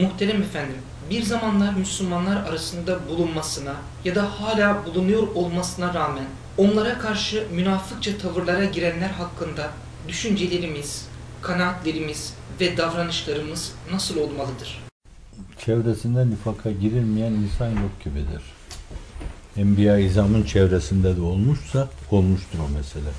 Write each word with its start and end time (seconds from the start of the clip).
Muhterem 0.00 0.42
efendim, 0.42 0.76
bir 1.10 1.22
zamanlar 1.22 1.74
Müslümanlar 1.74 2.36
arasında 2.36 3.08
bulunmasına 3.08 3.74
ya 4.04 4.14
da 4.14 4.40
hala 4.40 4.86
bulunuyor 4.86 5.28
olmasına 5.34 5.94
rağmen 5.94 6.24
onlara 6.58 6.98
karşı 6.98 7.46
münafıkça 7.54 8.18
tavırlara 8.18 8.64
girenler 8.64 9.08
hakkında 9.08 9.70
düşüncelerimiz, 10.08 11.08
kanaatlerimiz 11.42 12.34
ve 12.60 12.76
davranışlarımız 12.76 13.72
nasıl 13.92 14.16
olmalıdır? 14.16 14.82
Çevresinde 15.64 16.30
nifaka 16.30 16.70
girilmeyen 16.70 17.32
insan 17.32 17.70
yok 17.70 18.04
gibidir. 18.04 18.42
Enbiya 19.56 19.98
izamın 19.98 20.42
çevresinde 20.42 21.16
de 21.16 21.20
olmuşsa 21.20 21.88
olmuştur 22.10 22.58
o 22.58 22.68
mesele. 22.68 23.10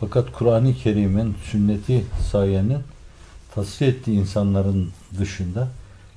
Fakat 0.00 0.32
Kur'an-ı 0.32 0.74
Kerim'in 0.74 1.36
sünneti 1.50 2.04
sayenin 2.32 2.82
tasvir 3.56 3.86
ettiği 3.86 4.12
insanların 4.12 4.90
dışında 5.18 5.68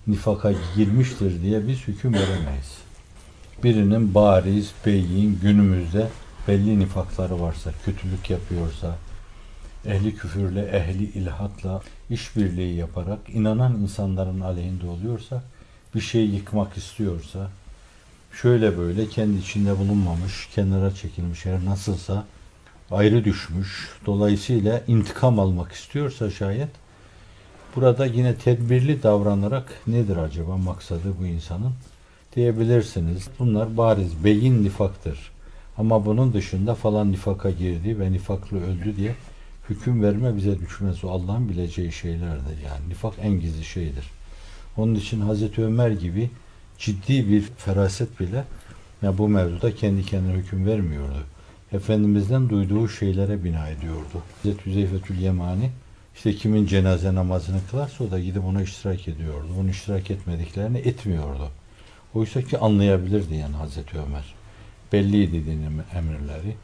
nifaka 0.07 0.53
girmiştir 0.75 1.41
diye 1.41 1.67
biz 1.67 1.87
hüküm 1.87 2.13
veremeyiz. 2.13 2.77
Birinin 3.63 4.13
bariz, 4.13 4.71
beyin, 4.85 5.39
günümüzde 5.41 6.07
belli 6.47 6.79
nifakları 6.79 7.41
varsa, 7.41 7.71
kötülük 7.85 8.29
yapıyorsa, 8.29 8.95
ehli 9.85 10.15
küfürle, 10.15 10.65
ehli 10.65 11.03
ilhatla 11.03 11.81
işbirliği 12.09 12.75
yaparak 12.75 13.19
inanan 13.29 13.73
insanların 13.73 14.39
aleyhinde 14.39 14.87
oluyorsa, 14.87 15.43
bir 15.95 16.01
şey 16.01 16.25
yıkmak 16.25 16.77
istiyorsa, 16.77 17.49
şöyle 18.41 18.77
böyle 18.77 19.09
kendi 19.09 19.37
içinde 19.37 19.77
bulunmamış, 19.77 20.49
kenara 20.55 20.95
çekilmiş 20.95 21.45
her 21.45 21.65
nasılsa 21.65 22.25
ayrı 22.91 23.25
düşmüş. 23.25 23.89
Dolayısıyla 24.05 24.81
intikam 24.87 25.39
almak 25.39 25.71
istiyorsa 25.71 26.31
şayet 26.31 26.69
burada 27.75 28.05
yine 28.05 28.35
tedbirli 28.35 29.03
davranarak 29.03 29.73
nedir 29.87 30.17
acaba 30.17 30.57
maksadı 30.57 31.13
bu 31.19 31.25
insanın 31.25 31.71
diyebilirsiniz. 32.35 33.27
Bunlar 33.39 33.77
bariz 33.77 34.23
beyin 34.23 34.63
nifaktır. 34.63 35.31
Ama 35.77 36.05
bunun 36.05 36.33
dışında 36.33 36.75
falan 36.75 37.11
nifaka 37.11 37.49
girdi 37.51 37.99
ve 37.99 38.11
nifaklı 38.11 38.57
öldü 38.57 38.97
diye 38.97 39.15
hüküm 39.69 40.03
verme 40.03 40.37
bize 40.37 40.59
düşmez. 40.59 41.03
O 41.03 41.09
Allah'ın 41.09 41.49
bileceği 41.49 41.91
şeylerdir. 41.91 42.57
Yani 42.65 42.89
nifak 42.89 43.13
en 43.21 43.39
gizli 43.39 43.63
şeydir. 43.63 44.05
Onun 44.77 44.95
için 44.95 45.21
Hazreti 45.21 45.63
Ömer 45.63 45.91
gibi 45.91 46.29
ciddi 46.77 47.29
bir 47.29 47.41
feraset 47.41 48.19
bile 48.19 48.43
ya 49.01 49.17
bu 49.17 49.27
mevzuda 49.27 49.75
kendi 49.75 50.05
kendine 50.05 50.33
hüküm 50.33 50.65
vermiyordu. 50.65 51.23
Efendimiz'den 51.73 52.49
duyduğu 52.49 52.87
şeylere 52.89 53.43
bina 53.43 53.69
ediyordu. 53.69 54.23
Hazreti 54.43 54.65
Hüzeyfetül 54.65 55.17
Yemani 55.17 55.69
işte 56.19 56.35
kimin 56.35 56.65
cenaze 56.65 57.15
namazını 57.15 57.57
kılarsa 57.71 58.03
o 58.03 58.11
da 58.11 58.19
gidip 58.19 58.45
ona 58.45 58.61
iştirak 58.61 59.07
ediyordu. 59.07 59.47
Onu 59.59 59.69
iştirak 59.69 60.11
etmediklerini 60.11 60.77
etmiyordu. 60.77 61.49
Oysa 62.15 62.41
ki 62.41 62.57
anlayabilirdi 62.57 63.35
yani 63.35 63.55
Hazreti 63.55 63.97
Ömer. 63.99 64.33
Belliydi 64.93 65.45
dinin 65.45 65.81
emirleri. 65.95 66.55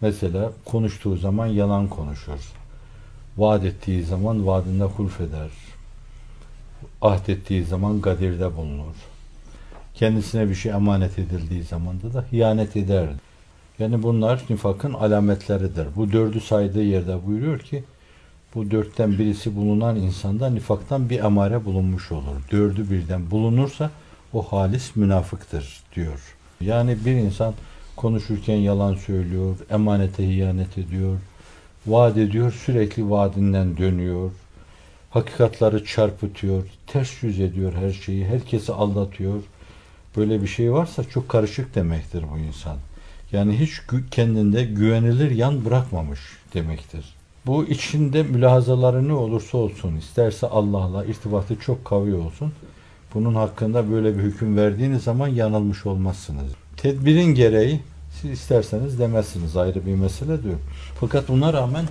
Mesela 0.00 0.52
konuştuğu 0.64 1.16
zaman 1.16 1.46
yalan 1.46 1.88
konuşur. 1.88 2.52
Vaat 3.36 3.64
ettiği 3.64 4.02
zaman 4.02 4.46
vaadinde 4.46 4.84
hulf 4.84 5.20
eder. 5.20 5.50
Ahd 7.02 7.28
ettiği 7.28 7.64
zaman 7.64 8.00
gadirde 8.00 8.56
bulunur. 8.56 8.94
Kendisine 9.94 10.48
bir 10.48 10.54
şey 10.54 10.72
emanet 10.72 11.18
edildiği 11.18 11.62
zamanda 11.62 12.14
da 12.14 12.24
hıyanet 12.30 12.76
eder. 12.76 13.08
Yani 13.78 14.02
bunlar 14.02 14.42
nifakın 14.50 14.92
alametleridir. 14.92 15.86
Bu 15.96 16.12
dördü 16.12 16.40
saydığı 16.40 16.82
yerde 16.82 17.26
buyuruyor 17.26 17.58
ki 17.58 17.84
bu 18.54 18.70
dörtten 18.70 19.18
birisi 19.18 19.56
bulunan 19.56 19.96
insanda 19.96 20.50
nifaktan 20.50 21.10
bir 21.10 21.26
amare 21.26 21.64
bulunmuş 21.64 22.12
olur. 22.12 22.36
Dördü 22.50 22.90
birden 22.90 23.30
bulunursa 23.30 23.90
o 24.32 24.42
halis 24.42 24.96
münafıktır 24.96 25.82
diyor. 25.94 26.36
Yani 26.60 26.96
bir 27.04 27.12
insan 27.12 27.54
konuşurken 27.96 28.56
yalan 28.56 28.94
söylüyor, 28.94 29.56
emanete 29.70 30.28
hiyanet 30.28 30.78
ediyor, 30.78 31.18
vaat 31.86 32.16
ediyor, 32.16 32.52
sürekli 32.52 33.10
vaadinden 33.10 33.76
dönüyor, 33.76 34.30
hakikatları 35.10 35.84
çarpıtıyor, 35.84 36.64
ters 36.86 37.22
yüz 37.22 37.40
ediyor 37.40 37.72
her 37.72 37.92
şeyi, 37.92 38.26
herkesi 38.26 38.72
aldatıyor. 38.72 39.42
Böyle 40.16 40.42
bir 40.42 40.46
şey 40.46 40.72
varsa 40.72 41.04
çok 41.04 41.28
karışık 41.28 41.74
demektir 41.74 42.24
bu 42.34 42.38
insan. 42.38 42.76
Yani 43.32 43.60
hiç 43.60 43.80
kendinde 44.10 44.64
güvenilir 44.64 45.30
yan 45.30 45.64
bırakmamış 45.64 46.20
demektir. 46.54 47.14
Bu 47.46 47.64
içinde 47.64 48.22
mülahazaları 48.22 49.08
ne 49.08 49.12
olursa 49.12 49.58
olsun, 49.58 49.96
isterse 49.96 50.46
Allah'la 50.46 51.04
irtibatı 51.04 51.56
çok 51.56 51.84
kavi 51.84 52.14
olsun, 52.14 52.52
bunun 53.14 53.34
hakkında 53.34 53.90
böyle 53.90 54.18
bir 54.18 54.22
hüküm 54.22 54.56
verdiğiniz 54.56 55.02
zaman 55.02 55.28
yanılmış 55.28 55.86
olmazsınız. 55.86 56.52
Tedbirin 56.76 57.34
gereği 57.34 57.80
siz 58.20 58.30
isterseniz 58.30 58.98
demezsiniz 58.98 59.56
ayrı 59.56 59.86
bir 59.86 59.94
mesele 59.94 60.42
diyor. 60.42 60.58
Fakat 61.00 61.28
buna 61.28 61.52
rağmen 61.52 61.84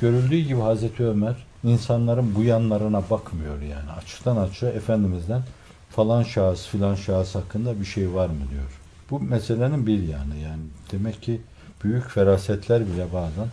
görüldüğü 0.00 0.40
gibi 0.40 0.60
Hazreti 0.60 1.04
Ömer 1.04 1.36
insanların 1.64 2.34
bu 2.34 2.42
yanlarına 2.42 3.02
bakmıyor 3.10 3.62
yani. 3.62 3.90
Açıktan 4.02 4.36
açığa 4.36 4.70
Efendimiz'den 4.70 5.42
falan 5.90 6.22
şahıs 6.22 6.66
filan 6.66 6.94
şahıs 6.94 7.34
hakkında 7.34 7.80
bir 7.80 7.84
şey 7.84 8.14
var 8.14 8.26
mı 8.26 8.42
diyor. 8.50 8.80
Bu 9.10 9.20
meselenin 9.20 9.86
bir 9.86 10.02
yanı 10.02 10.36
yani. 10.36 10.62
Demek 10.92 11.22
ki 11.22 11.40
büyük 11.84 12.10
ferasetler 12.10 12.86
bile 12.86 13.06
bazen 13.12 13.48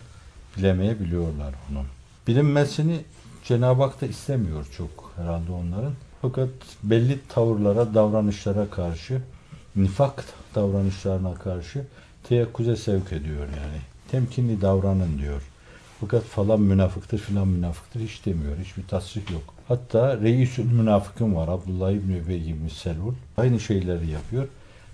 bilemeyebiliyorlar 0.58 1.54
bunu. 1.70 1.82
Bilinmesini 2.26 3.00
Cenab-ı 3.44 3.82
Hak 3.82 4.00
da 4.00 4.06
istemiyor 4.06 4.66
çok 4.76 5.12
herhalde 5.16 5.52
onların. 5.52 5.92
Fakat 6.22 6.48
belli 6.82 7.18
tavırlara, 7.28 7.94
davranışlara 7.94 8.70
karşı, 8.70 9.22
nifak 9.76 10.24
davranışlarına 10.54 11.34
karşı 11.34 11.84
teyakkuze 12.24 12.76
sevk 12.76 13.12
ediyor 13.12 13.40
yani. 13.40 13.80
Temkinli 14.10 14.60
davranın 14.60 15.18
diyor. 15.18 15.42
Fakat 16.00 16.22
falan 16.22 16.60
münafıktır 16.60 17.18
filan 17.18 17.48
münafıktır 17.48 18.00
hiç 18.00 18.26
demiyor. 18.26 18.56
Hiçbir 18.64 18.86
tasrih 18.86 19.30
yok. 19.30 19.54
Hatta 19.68 20.20
reisül 20.20 20.72
münafıkın 20.72 21.34
var. 21.34 21.48
Abdullah 21.48 21.90
İbni 21.90 22.16
Übey 22.16 22.42
gibi 22.42 22.70
Selul. 22.70 23.14
Aynı 23.36 23.60
şeyleri 23.60 24.10
yapıyor. 24.10 24.48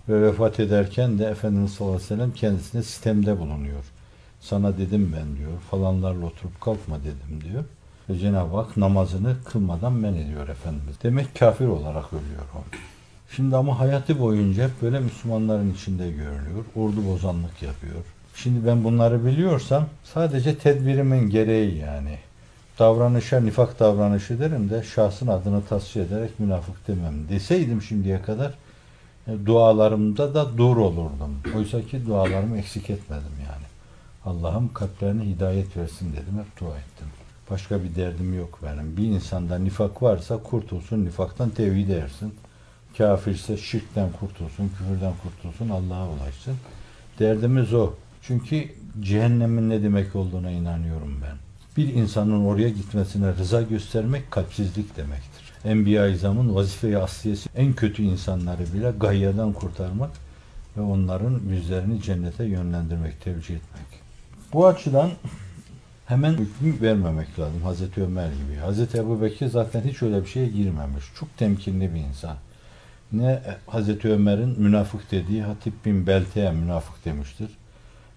Ve 0.08 0.22
vefat 0.22 0.60
ederken 0.60 1.18
de 1.18 1.24
Efendimiz 1.24 1.72
sallallahu 1.72 1.96
aleyhi 1.96 2.12
ve 2.12 2.16
sellem 2.16 2.32
kendisine 2.32 2.82
sistemde 2.82 3.38
bulunuyor. 3.38 3.84
Sana 4.42 4.78
dedim 4.78 5.14
ben 5.16 5.36
diyor. 5.36 5.60
Falanlarla 5.70 6.26
oturup 6.26 6.60
kalkma 6.60 6.98
dedim 6.98 7.50
diyor. 7.50 7.64
Ve 8.10 8.18
Cenab-ı 8.18 8.56
Hak 8.56 8.76
namazını 8.76 9.36
kılmadan 9.44 9.92
men 9.92 10.14
ediyor 10.14 10.48
Efendimiz. 10.48 10.96
Demek 11.02 11.38
kafir 11.38 11.66
olarak 11.66 12.12
ölüyor 12.12 12.42
o. 12.54 12.58
Şimdi 13.36 13.56
ama 13.56 13.80
hayatı 13.80 14.20
boyunca 14.20 14.64
hep 14.64 14.82
böyle 14.82 15.00
Müslümanların 15.00 15.74
içinde 15.74 16.10
görülüyor. 16.10 16.64
Ordu 16.76 17.06
bozanlık 17.12 17.62
yapıyor. 17.62 18.04
Şimdi 18.34 18.66
ben 18.66 18.84
bunları 18.84 19.26
biliyorsam 19.26 19.86
sadece 20.04 20.58
tedbirimin 20.58 21.30
gereği 21.30 21.78
yani. 21.78 22.18
Davranışa 22.78 23.40
nifak 23.40 23.80
davranışı 23.80 24.40
derim 24.40 24.70
de 24.70 24.82
şahsın 24.82 25.26
adını 25.26 25.64
tasfiye 25.64 26.04
ederek 26.04 26.40
münafık 26.40 26.88
demem. 26.88 27.28
Deseydim 27.28 27.82
şimdiye 27.82 28.22
kadar 28.22 28.54
e, 29.26 29.46
dualarımda 29.46 30.34
da 30.34 30.58
dur 30.58 30.76
olurdum. 30.76 31.40
Oysa 31.56 31.82
ki 31.82 32.06
dualarımı 32.06 32.58
eksik 32.58 32.90
etmedim 32.90 33.32
yani. 33.38 33.61
Allah'ım 34.26 34.72
kalplerine 34.72 35.24
hidayet 35.24 35.76
versin 35.76 36.12
dedim. 36.12 36.38
Hep 36.38 36.60
dua 36.60 36.78
ettim. 36.78 37.06
Başka 37.50 37.84
bir 37.84 37.94
derdim 37.94 38.38
yok 38.38 38.58
benim. 38.62 38.96
Bir 38.96 39.04
insanda 39.04 39.58
nifak 39.58 40.02
varsa 40.02 40.36
kurtulsun. 40.42 41.04
Nifaktan 41.04 41.50
tevhid 41.50 41.88
ersin. 41.88 42.34
Kafirse 42.98 43.56
şirkten 43.56 44.12
kurtulsun. 44.20 44.68
Küfürden 44.78 45.12
kurtulsun. 45.22 45.68
Allah'a 45.68 46.08
ulaşsın. 46.08 46.56
Derdimiz 47.18 47.74
o. 47.74 47.92
Çünkü 48.22 48.68
cehennemin 49.00 49.70
ne 49.70 49.82
demek 49.82 50.16
olduğuna 50.16 50.50
inanıyorum 50.50 51.20
ben. 51.22 51.36
Bir 51.76 51.94
insanın 51.94 52.44
oraya 52.44 52.68
gitmesine 52.68 53.36
rıza 53.36 53.62
göstermek 53.62 54.30
kalpsizlik 54.30 54.96
demektir. 54.96 55.52
Enbiya-i 55.64 56.14
İzam'ın 56.14 56.54
vazife-i 56.54 56.98
asliyesi 56.98 57.48
en 57.56 57.72
kötü 57.72 58.02
insanları 58.02 58.72
bile 58.74 58.92
gayyadan 59.00 59.52
kurtarmak 59.52 60.10
ve 60.76 60.80
onların 60.80 61.40
yüzlerini 61.48 62.02
cennete 62.02 62.44
yönlendirmek, 62.44 63.20
tevcih 63.20 63.54
etmek. 63.54 64.01
Bu 64.52 64.66
açıdan 64.66 65.10
hemen 66.06 66.32
hükmü 66.32 66.80
vermemek 66.80 67.38
lazım 67.38 67.62
Hazreti 67.62 68.02
Ömer 68.02 68.26
gibi. 68.26 68.56
Hazreti 68.60 68.98
Ebu 68.98 69.22
Bekir 69.22 69.46
zaten 69.46 69.80
hiç 69.80 70.02
öyle 70.02 70.22
bir 70.22 70.26
şeye 70.26 70.48
girmemiş. 70.48 71.04
Çok 71.18 71.36
temkinli 71.36 71.94
bir 71.94 72.00
insan. 72.00 72.36
Ne 73.12 73.42
Hazreti 73.66 74.08
Ömer'in 74.08 74.60
münafık 74.60 75.10
dediği 75.10 75.42
Hatip 75.42 75.84
bin 75.84 76.06
Belte'ye 76.06 76.52
münafık 76.52 77.04
demiştir. 77.04 77.48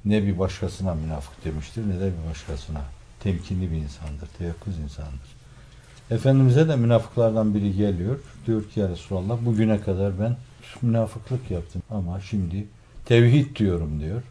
Ne 0.05 0.23
bir 0.23 0.39
başkasına 0.39 0.95
münafık 0.95 1.45
demiştir 1.45 1.89
ne 1.89 1.99
de 1.99 2.11
bir 2.11 2.29
başkasına. 2.29 2.81
Temkinli 3.19 3.71
bir 3.71 3.77
insandır, 3.77 4.27
teyakkuz 4.37 4.79
insandır. 4.79 5.35
Efendimiz'e 6.11 6.67
de 6.67 6.75
münafıklardan 6.75 7.55
biri 7.55 7.75
geliyor. 7.75 8.19
Diyor 8.47 8.69
ki 8.69 8.79
ya 8.79 8.89
Resulallah 8.89 9.45
bugüne 9.45 9.81
kadar 9.81 10.19
ben 10.19 10.37
münafıklık 10.81 11.51
yaptım 11.51 11.81
ama 11.89 12.21
şimdi 12.21 12.67
tevhid 13.05 13.55
diyorum 13.55 13.99
diyor. 13.99 14.21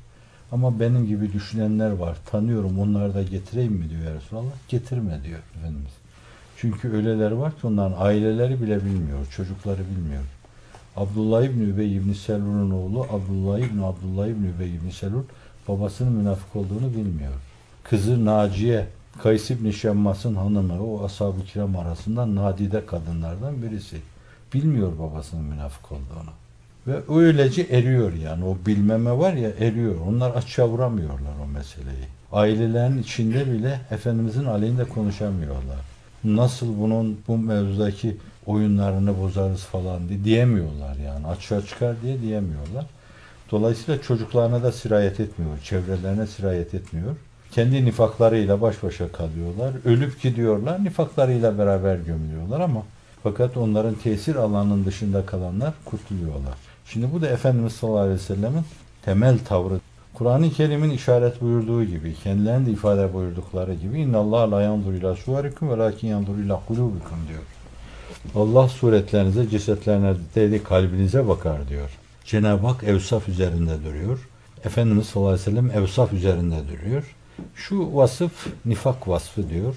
Ama 0.55 0.81
benim 0.81 1.07
gibi 1.07 1.33
düşünenler 1.33 1.91
var. 1.91 2.17
Tanıyorum 2.27 2.79
onları 2.79 3.15
da 3.15 3.23
getireyim 3.23 3.73
mi 3.73 3.91
diyor 3.91 4.03
ya 4.03 4.15
Resulallah. 4.15 4.53
Getirme 4.69 5.23
diyor 5.25 5.39
Efendimiz. 5.57 5.93
Çünkü 6.57 6.93
öyleler 6.93 7.31
var 7.31 7.61
ki 7.61 7.67
onların 7.67 7.97
aileleri 7.99 8.63
bile 8.63 8.85
bilmiyor, 8.85 9.27
çocukları 9.31 9.79
bilmiyor. 9.79 10.23
Abdullah 10.97 11.43
İbni 11.43 11.63
Übey 11.63 11.97
İbni 11.97 12.15
Selul'un 12.15 12.71
oğlu 12.71 13.03
Abdullah 13.03 13.59
İbni 13.59 13.85
Abdullah 13.85 14.27
İbni 14.27 14.47
Übey 14.47 14.75
İbni 14.75 14.93
Selul 14.93 15.23
babasının 15.69 16.13
münafık 16.13 16.57
olduğunu 16.57 16.91
bilmiyor. 16.91 17.33
Kızı 17.85 18.25
Naciye, 18.25 18.87
Kays 19.23 19.51
İbni 19.51 19.73
Şemmas'ın 19.73 20.35
hanımı, 20.35 20.85
o 20.85 21.05
ashab-ı 21.05 21.45
kiram 21.45 21.77
arasından 21.77 22.37
nadide 22.37 22.87
kadınlardan 22.87 23.63
birisi. 23.63 23.97
Bilmiyor 24.55 24.99
babasının 24.99 25.45
münafık 25.45 25.93
olduğunu. 25.93 26.44
Ve 26.87 27.15
öylece 27.15 27.63
eriyor 27.63 28.13
yani. 28.13 28.45
O 28.45 28.57
bilmeme 28.67 29.19
var 29.19 29.33
ya 29.33 29.51
eriyor. 29.61 29.95
Onlar 30.09 30.31
açığa 30.31 30.69
vuramıyorlar 30.69 31.33
o 31.45 31.47
meseleyi. 31.47 32.07
Ailelerin 32.33 32.99
içinde 32.99 33.53
bile 33.53 33.81
Efendimizin 33.91 34.45
aleyhinde 34.45 34.85
konuşamıyorlar. 34.85 35.79
Nasıl 36.25 36.81
bunun 36.81 37.21
bu 37.29 37.39
mevzudaki 37.39 38.17
oyunlarını 38.47 39.21
bozarız 39.21 39.61
falan 39.61 40.09
diye 40.09 40.25
diyemiyorlar 40.25 40.97
yani. 41.07 41.27
Açığa 41.27 41.63
çıkar 41.63 41.97
diye 42.03 42.21
diyemiyorlar. 42.21 42.87
Dolayısıyla 43.51 44.03
çocuklarına 44.03 44.63
da 44.63 44.73
sirayet 44.73 45.21
etmiyor. 45.21 45.59
Çevrelerine 45.65 46.27
sirayet 46.27 46.75
etmiyor. 46.75 47.17
Kendi 47.53 47.85
nifaklarıyla 47.85 48.61
baş 48.61 48.83
başa 48.83 49.13
kalıyorlar. 49.13 49.73
Ölüp 49.85 50.23
gidiyorlar. 50.23 50.85
Nifaklarıyla 50.85 51.59
beraber 51.59 51.97
gömülüyorlar 51.97 52.61
ama 52.61 52.83
fakat 53.23 53.57
onların 53.57 53.95
tesir 53.95 54.37
alanının 54.37 54.85
dışında 54.85 55.27
kalanlar 55.27 55.75
kurtuluyorlar. 55.85 56.74
Şimdi 56.87 57.13
bu 57.13 57.21
da 57.23 57.29
Efendimiz 57.29 57.73
sallallahu 57.73 57.99
aleyhi 57.99 58.19
ve 58.19 58.23
sellemin 58.23 58.63
temel 59.05 59.39
tavrı. 59.39 59.81
Kur'an-ı 60.15 60.51
Kerim'in 60.51 60.91
işaret 60.91 61.41
buyurduğu 61.41 61.85
gibi, 61.85 62.15
kendilerinin 62.15 62.67
de 62.67 62.71
ifade 62.71 63.15
buyurdukları 63.15 63.75
gibi 63.75 64.01
inna 64.01 64.19
Allah 64.19 64.51
la 64.51 64.63
yanzur 64.63 64.93
ila 64.93 65.17
suvarikum 65.17 65.71
ve 65.71 65.77
lakin 65.77 66.09
yanzur 66.09 66.39
ila 66.39 66.61
kulubikum 66.67 67.19
diyor. 67.29 67.43
Allah 68.35 68.69
suretlerinize, 68.69 69.49
cesetlerinize 69.49 70.51
değil 70.51 70.65
kalbinize 70.65 71.29
bakar 71.29 71.69
diyor. 71.69 71.91
Cenab-ı 72.25 72.67
Hak 72.67 72.85
evsaf 72.85 73.29
üzerinde 73.29 73.85
duruyor. 73.85 74.29
Efendimiz 74.65 75.07
sallallahu 75.07 75.33
aleyhi 75.33 75.47
ve 75.47 75.51
sellem 75.51 75.71
evsaf 75.71 76.13
üzerinde 76.13 76.57
duruyor. 76.73 77.15
Şu 77.55 77.97
vasıf 77.97 78.47
nifak 78.65 79.09
vasfı 79.09 79.51
diyor. 79.51 79.77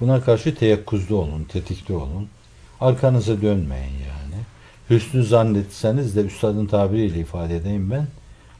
Buna 0.00 0.20
karşı 0.20 0.54
teyakkuzda 0.54 1.16
olun, 1.16 1.44
tetikte 1.44 1.92
olun. 1.92 2.28
Arkanıza 2.80 3.42
dönmeyin 3.42 3.92
yani. 3.92 4.19
Hüsnü 4.90 5.24
zannetseniz 5.24 6.16
de 6.16 6.20
üstadın 6.20 6.66
tabiriyle 6.66 7.18
ifade 7.18 7.56
edeyim 7.56 7.90
ben. 7.90 8.06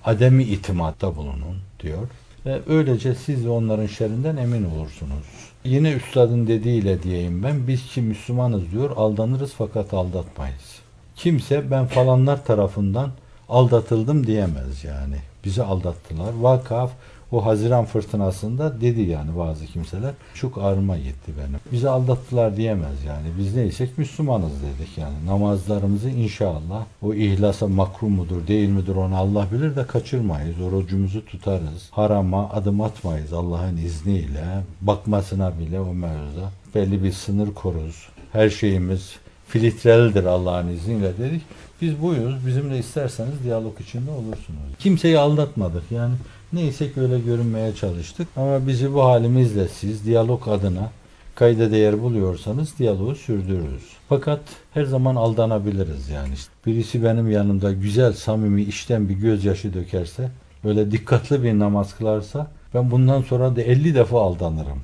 Ademi 0.05 0.45
itimatta 0.45 1.17
bulunun 1.17 1.59
diyor. 1.81 2.09
Ve 2.47 2.61
öylece 2.69 3.15
siz 3.15 3.45
de 3.45 3.49
onların 3.49 3.87
şerrinden 3.87 4.37
emin 4.37 4.65
olursunuz. 4.65 5.27
Yine 5.65 5.93
üstadın 5.93 6.47
dediğiyle 6.47 7.03
diyeyim 7.03 7.43
ben. 7.43 7.67
Biz 7.69 7.87
ki 7.87 8.03
Müslümanız 8.03 8.71
diyor 8.73 8.91
aldanırız 8.97 9.53
fakat 9.59 9.95
aldatmayız. 9.95 10.81
Kimse 11.17 11.71
ben 11.71 11.87
falanlar 11.87 12.45
tarafından 12.45 13.11
aldatıldım 13.49 14.27
diyemez 14.27 14.85
yani. 14.85 15.17
Bizi 15.45 15.63
aldattılar. 15.63 16.33
Vakaf 16.41 16.91
o 17.33 17.47
Haziran 17.47 17.85
fırtınasında 17.85 18.81
dedi 18.81 19.01
yani 19.01 19.39
bazı 19.39 19.67
kimseler. 19.67 20.13
Çok 20.35 20.59
ağrıma 20.59 20.97
gitti 20.97 21.33
benim. 21.39 21.61
Bizi 21.73 21.89
aldattılar 21.89 22.57
diyemez 22.57 23.05
yani. 23.07 23.27
Biz 23.39 23.57
neysek 23.57 23.99
Müslümanız 23.99 24.53
dedik 24.53 24.99
yani. 24.99 25.27
Namazlarımızı 25.27 26.11
inşallah 26.11 26.85
o 27.03 27.15
ihlasa 27.15 27.69
makrum 27.69 28.13
mudur 28.13 28.47
değil 28.47 28.69
midir 28.69 28.97
onu 28.97 29.17
Allah 29.17 29.47
bilir 29.53 29.77
de 29.77 29.87
kaçırmayız. 29.87 30.61
Orucumuzu 30.61 31.25
tutarız. 31.25 31.89
Harama 31.91 32.51
adım 32.51 32.81
atmayız 32.81 33.33
Allah'ın 33.33 33.77
izniyle. 33.77 34.45
Bakmasına 34.81 35.59
bile 35.59 35.81
o 35.81 35.95
mevzuda. 35.95 36.51
Belli 36.75 37.05
bir 37.05 37.13
sınır 37.13 37.55
koruz. 37.55 38.09
Her 38.33 38.51
şeyimiz 38.51 39.17
filtrelidir 39.49 40.25
Allah'ın 40.25 40.69
izniyle 40.69 41.19
dedik. 41.19 41.43
Biz 41.83 42.03
buyuz. 42.03 42.47
Bizimle 42.47 42.79
isterseniz 42.79 43.45
diyalog 43.45 43.81
içinde 43.81 44.11
olursunuz. 44.11 44.61
Kimseyi 44.79 45.19
aldatmadık. 45.19 45.83
Yani 45.91 46.15
neysek 46.53 46.99
öyle 46.99 47.19
görünmeye 47.19 47.75
çalıştık. 47.75 48.29
Ama 48.37 48.67
bizi 48.67 48.95
bu 48.95 49.05
halimizle 49.05 49.69
siz 49.69 50.07
diyalog 50.07 50.49
adına 50.49 50.91
kayda 51.35 51.71
değer 51.71 52.03
buluyorsanız 52.03 52.79
diyaloğu 52.79 53.15
sürdürürüz. 53.15 53.83
Fakat 54.09 54.41
her 54.75 54.85
zaman 54.85 55.17
aldanabiliriz 55.17 56.09
yani. 56.09 56.35
Birisi 56.67 57.05
benim 57.05 57.31
yanımda 57.31 57.73
güzel, 57.73 58.13
samimi, 58.13 58.63
içten 58.63 59.09
bir 59.09 59.15
gözyaşı 59.15 59.75
dökerse, 59.75 60.31
böyle 60.65 60.91
dikkatli 60.91 61.43
bir 61.43 61.59
namaz 61.59 61.97
kılarsa 61.97 62.51
ben 62.75 62.91
bundan 62.91 63.23
sonra 63.23 63.57
da 63.57 63.63
50 63.63 63.95
defa 63.95 64.21
aldanırım. 64.21 64.81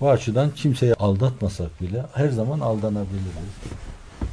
Bu 0.00 0.10
açıdan 0.10 0.50
kimseyi 0.50 0.94
aldatmasak 0.94 1.80
bile 1.80 2.04
her 2.14 2.28
zaman 2.28 2.60
aldanabiliriz. 2.60 3.56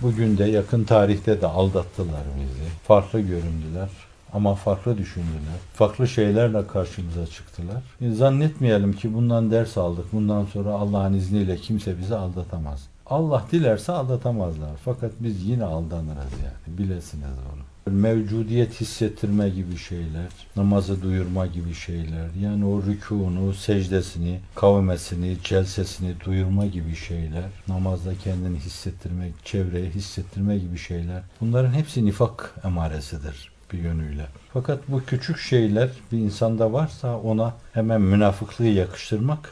Bugün 0.01 0.37
de 0.37 0.43
yakın 0.43 0.83
tarihte 0.83 1.41
de 1.41 1.47
aldattılar 1.47 2.23
bizi. 2.39 2.69
Farklı 2.87 3.19
göründüler 3.19 3.89
ama 4.33 4.55
farklı 4.55 4.97
düşündüler. 4.97 5.59
Farklı 5.73 6.07
şeylerle 6.07 6.67
karşımıza 6.67 7.27
çıktılar. 7.27 7.83
Zannetmeyelim 8.13 8.93
ki 8.93 9.13
bundan 9.13 9.51
ders 9.51 9.77
aldık. 9.77 10.05
Bundan 10.13 10.45
sonra 10.45 10.69
Allah'ın 10.69 11.13
izniyle 11.13 11.57
kimse 11.57 11.97
bizi 11.97 12.15
aldatamaz. 12.15 12.87
Allah 13.05 13.45
dilerse 13.51 13.91
aldatamazlar. 13.91 14.71
Fakat 14.85 15.11
biz 15.19 15.45
yine 15.45 15.63
aldanırız 15.63 16.31
yani. 16.43 16.77
Bilesiniz 16.77 17.25
onu. 17.53 17.93
Mevcudiyet 17.95 18.81
hissettirme 18.81 19.49
gibi 19.49 19.77
şeyler, 19.77 20.31
namazı 20.55 21.01
duyurma 21.01 21.47
gibi 21.47 21.73
şeyler, 21.73 22.29
yani 22.41 22.65
o 22.65 22.81
rükûnu, 22.83 23.53
secdesini, 23.53 24.39
kavmesini, 24.55 25.37
celsesini 25.43 26.15
duyurma 26.25 26.65
gibi 26.65 26.95
şeyler, 26.95 27.45
namazda 27.67 28.11
kendini 28.23 28.57
hissettirmek, 28.57 29.33
çevreye 29.45 29.89
hissettirme 29.89 30.57
gibi 30.57 30.77
şeyler, 30.77 31.23
bunların 31.41 31.73
hepsi 31.73 32.05
nifak 32.05 32.55
emaresidir 32.63 33.52
bir 33.73 33.77
yönüyle. 33.77 34.27
Fakat 34.53 34.79
bu 34.87 35.03
küçük 35.03 35.39
şeyler 35.39 35.89
bir 36.11 36.17
insanda 36.17 36.73
varsa 36.73 37.19
ona 37.19 37.53
hemen 37.73 38.01
münafıklığı 38.01 38.65
yakıştırmak 38.65 39.51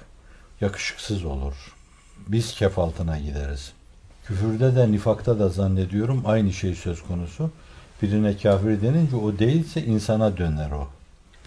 yakışıksız 0.61 1.25
olur. 1.25 1.53
Biz 2.27 2.53
kef 2.53 2.79
altına 2.79 3.19
gideriz. 3.19 3.71
Küfürde 4.25 4.75
de 4.75 4.91
nifakta 4.91 5.39
da 5.39 5.49
zannediyorum 5.49 6.23
aynı 6.25 6.53
şey 6.53 6.75
söz 6.75 7.03
konusu. 7.03 7.51
Birine 8.01 8.37
kafir 8.37 8.81
denince 8.81 9.15
o 9.15 9.39
değilse 9.39 9.85
insana 9.85 10.37
döner 10.37 10.71
o. 10.71 10.87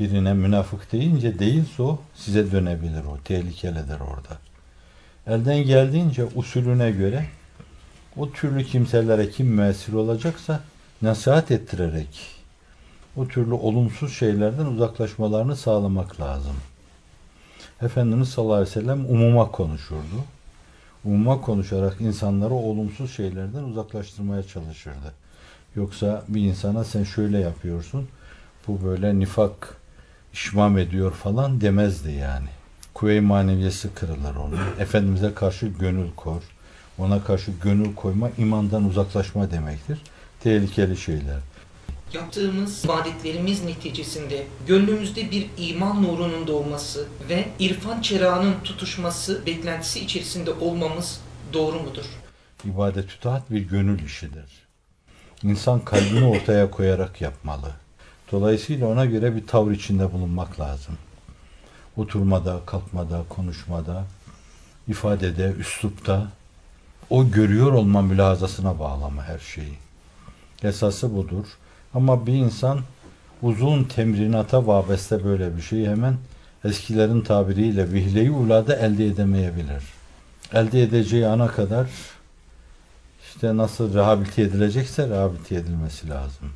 Birine 0.00 0.32
münafık 0.34 0.92
deyince 0.92 1.38
değilse 1.38 1.82
o 1.82 2.00
size 2.14 2.52
dönebilir 2.52 3.04
o. 3.04 3.18
Tehlikelidir 3.24 4.00
orada. 4.00 4.38
Elden 5.26 5.58
geldiğince 5.58 6.24
usulüne 6.24 6.90
göre 6.90 7.26
o 8.16 8.32
türlü 8.32 8.64
kimselere 8.64 9.30
kim 9.30 9.46
müessir 9.46 9.92
olacaksa 9.92 10.60
nasihat 11.02 11.50
ettirerek 11.50 12.33
o 13.16 13.28
türlü 13.28 13.52
olumsuz 13.52 14.12
şeylerden 14.12 14.64
uzaklaşmalarını 14.64 15.56
sağlamak 15.56 16.20
lazım. 16.20 16.54
Efendimiz 17.82 18.28
sallallahu 18.28 18.54
aleyhi 18.54 18.76
ve 18.76 18.80
sellem 18.80 19.06
umuma 19.06 19.50
konuşurdu. 19.50 20.24
Umuma 21.04 21.40
konuşarak 21.40 22.00
insanları 22.00 22.54
olumsuz 22.54 23.12
şeylerden 23.12 23.62
uzaklaştırmaya 23.62 24.42
çalışırdı. 24.42 25.12
Yoksa 25.76 26.24
bir 26.28 26.40
insana 26.40 26.84
sen 26.84 27.04
şöyle 27.04 27.38
yapıyorsun, 27.38 28.08
bu 28.68 28.84
böyle 28.84 29.18
nifak 29.18 29.76
işmam 30.32 30.78
ediyor 30.78 31.12
falan 31.12 31.60
demezdi 31.60 32.12
yani. 32.12 32.48
Kuvve-i 32.94 33.20
maneviyesi 33.20 33.94
kırılır 33.94 34.36
onun. 34.36 34.58
Efendimiz'e 34.78 35.34
karşı 35.34 35.66
gönül 35.66 36.10
kor. 36.16 36.42
Ona 36.98 37.24
karşı 37.24 37.50
gönül 37.62 37.94
koyma 37.94 38.30
imandan 38.38 38.84
uzaklaşma 38.84 39.50
demektir. 39.50 39.98
Tehlikeli 40.40 40.96
şeyler. 40.96 41.38
Yaptığımız 42.14 42.84
ibadetlerimiz 42.84 43.64
neticesinde 43.64 44.46
gönlümüzde 44.66 45.30
bir 45.30 45.46
iman 45.58 46.02
nurunun 46.02 46.46
doğması 46.46 47.06
ve 47.28 47.48
irfan 47.58 48.00
çerağının 48.00 48.54
tutuşması 48.64 49.46
beklentisi 49.46 50.00
içerisinde 50.00 50.50
olmamız 50.52 51.20
doğru 51.52 51.80
mudur? 51.80 52.04
İbadet 52.64 53.10
itaat 53.10 53.50
bir 53.50 53.60
gönül 53.60 54.04
işidir. 54.04 54.44
İnsan 55.42 55.80
kalbini 55.80 56.24
ortaya 56.24 56.70
koyarak 56.70 57.20
yapmalı. 57.20 57.72
Dolayısıyla 58.32 58.86
ona 58.86 59.04
göre 59.04 59.36
bir 59.36 59.46
tavır 59.46 59.72
içinde 59.72 60.12
bulunmak 60.12 60.60
lazım. 60.60 60.94
Oturmada, 61.96 62.60
kalkmada, 62.66 63.24
konuşmada, 63.28 64.04
ifadede, 64.88 65.52
üslupta 65.58 66.26
o 67.10 67.30
görüyor 67.30 67.72
olma 67.72 68.02
mülazasına 68.02 68.78
bağlama 68.78 69.24
her 69.24 69.38
şeyi. 69.38 69.74
Esası 70.62 71.16
budur. 71.16 71.46
Ama 71.94 72.26
bir 72.26 72.32
insan 72.32 72.80
uzun 73.42 73.84
temrinata 73.84 74.66
vabeste 74.66 75.24
böyle 75.24 75.56
bir 75.56 75.62
şeyi 75.62 75.88
hemen 75.88 76.16
eskilerin 76.64 77.20
tabiriyle 77.20 77.92
vihleyi 77.92 78.30
ulada 78.30 78.76
elde 78.76 79.06
edemeyebilir. 79.06 79.82
Elde 80.52 80.82
edeceği 80.82 81.26
ana 81.26 81.46
kadar 81.46 81.86
işte 83.28 83.56
nasıl 83.56 83.94
rehabilite 83.94 84.42
edilecekse 84.42 85.08
rehabilite 85.08 85.54
edilmesi 85.54 86.08
lazım. 86.08 86.52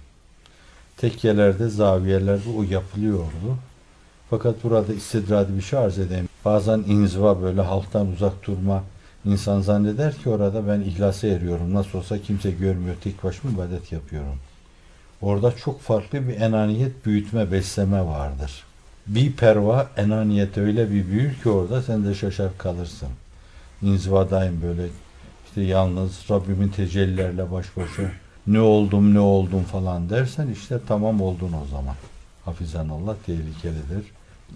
Tekkelerde, 0.97 1.69
zaviyelerde 1.69 2.51
o 2.59 2.63
yapılıyordu. 2.63 3.59
Fakat 4.31 4.65
burada 4.65 4.93
istidradi 4.93 5.57
bir 5.57 5.63
şey 5.63 5.79
arz 5.79 5.99
edeyim. 5.99 6.29
Bazen 6.45 6.79
inziva 6.79 7.43
böyle 7.43 7.61
halktan 7.61 8.07
uzak 8.13 8.47
durma 8.47 8.83
İnsan 9.25 9.61
zanneder 9.61 10.15
ki 10.15 10.29
orada 10.29 10.69
ben 10.69 10.81
ihlasa 10.81 11.27
eriyorum. 11.27 11.75
Nasıl 11.75 11.99
olsa 11.99 12.19
kimse 12.19 12.51
görmüyor. 12.51 12.97
Tek 13.05 13.25
başıma 13.25 13.53
ibadet 13.53 13.93
yapıyorum. 13.93 14.37
Orada 15.23 15.57
çok 15.57 15.81
farklı 15.81 16.29
bir 16.29 16.41
enaniyet 16.41 17.07
büyütme, 17.07 17.53
besleme 17.53 18.07
vardır. 18.07 18.65
Bir 19.07 19.33
perva 19.33 19.91
enaniyet 19.97 20.59
öyle 20.59 20.91
bir 20.91 21.07
büyür 21.07 21.35
ki 21.35 21.49
orada 21.49 21.83
sen 21.83 22.05
de 22.05 22.15
şaşar 22.15 22.59
kalırsın. 22.59 23.09
İnzivadayım 23.83 24.63
böyle 24.63 24.87
işte 25.47 25.61
yalnız 25.61 26.31
Rabbimin 26.31 26.69
tecellilerle 26.69 27.53
baş 27.53 27.77
başa 27.77 28.03
ne 28.47 28.61
oldum 28.61 29.15
ne 29.15 29.21
oldum 29.21 29.65
falan 29.65 30.11
dersen 30.11 30.49
işte 30.49 30.79
tamam 30.89 31.21
oldun 31.21 31.53
o 31.65 31.67
zaman. 31.71 31.95
Hafizan 32.45 32.89
Allah 32.89 33.17
tehlikelidir. 33.27 34.05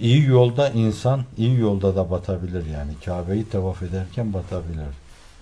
İyi 0.01 0.25
yolda 0.25 0.69
insan 0.69 1.25
iyi 1.37 1.59
yolda 1.59 1.97
da 1.97 2.11
batabilir 2.11 2.67
yani. 2.67 2.93
Kabe'yi 3.05 3.49
tavaf 3.49 3.83
ederken 3.83 4.33
batabilir. 4.33 4.95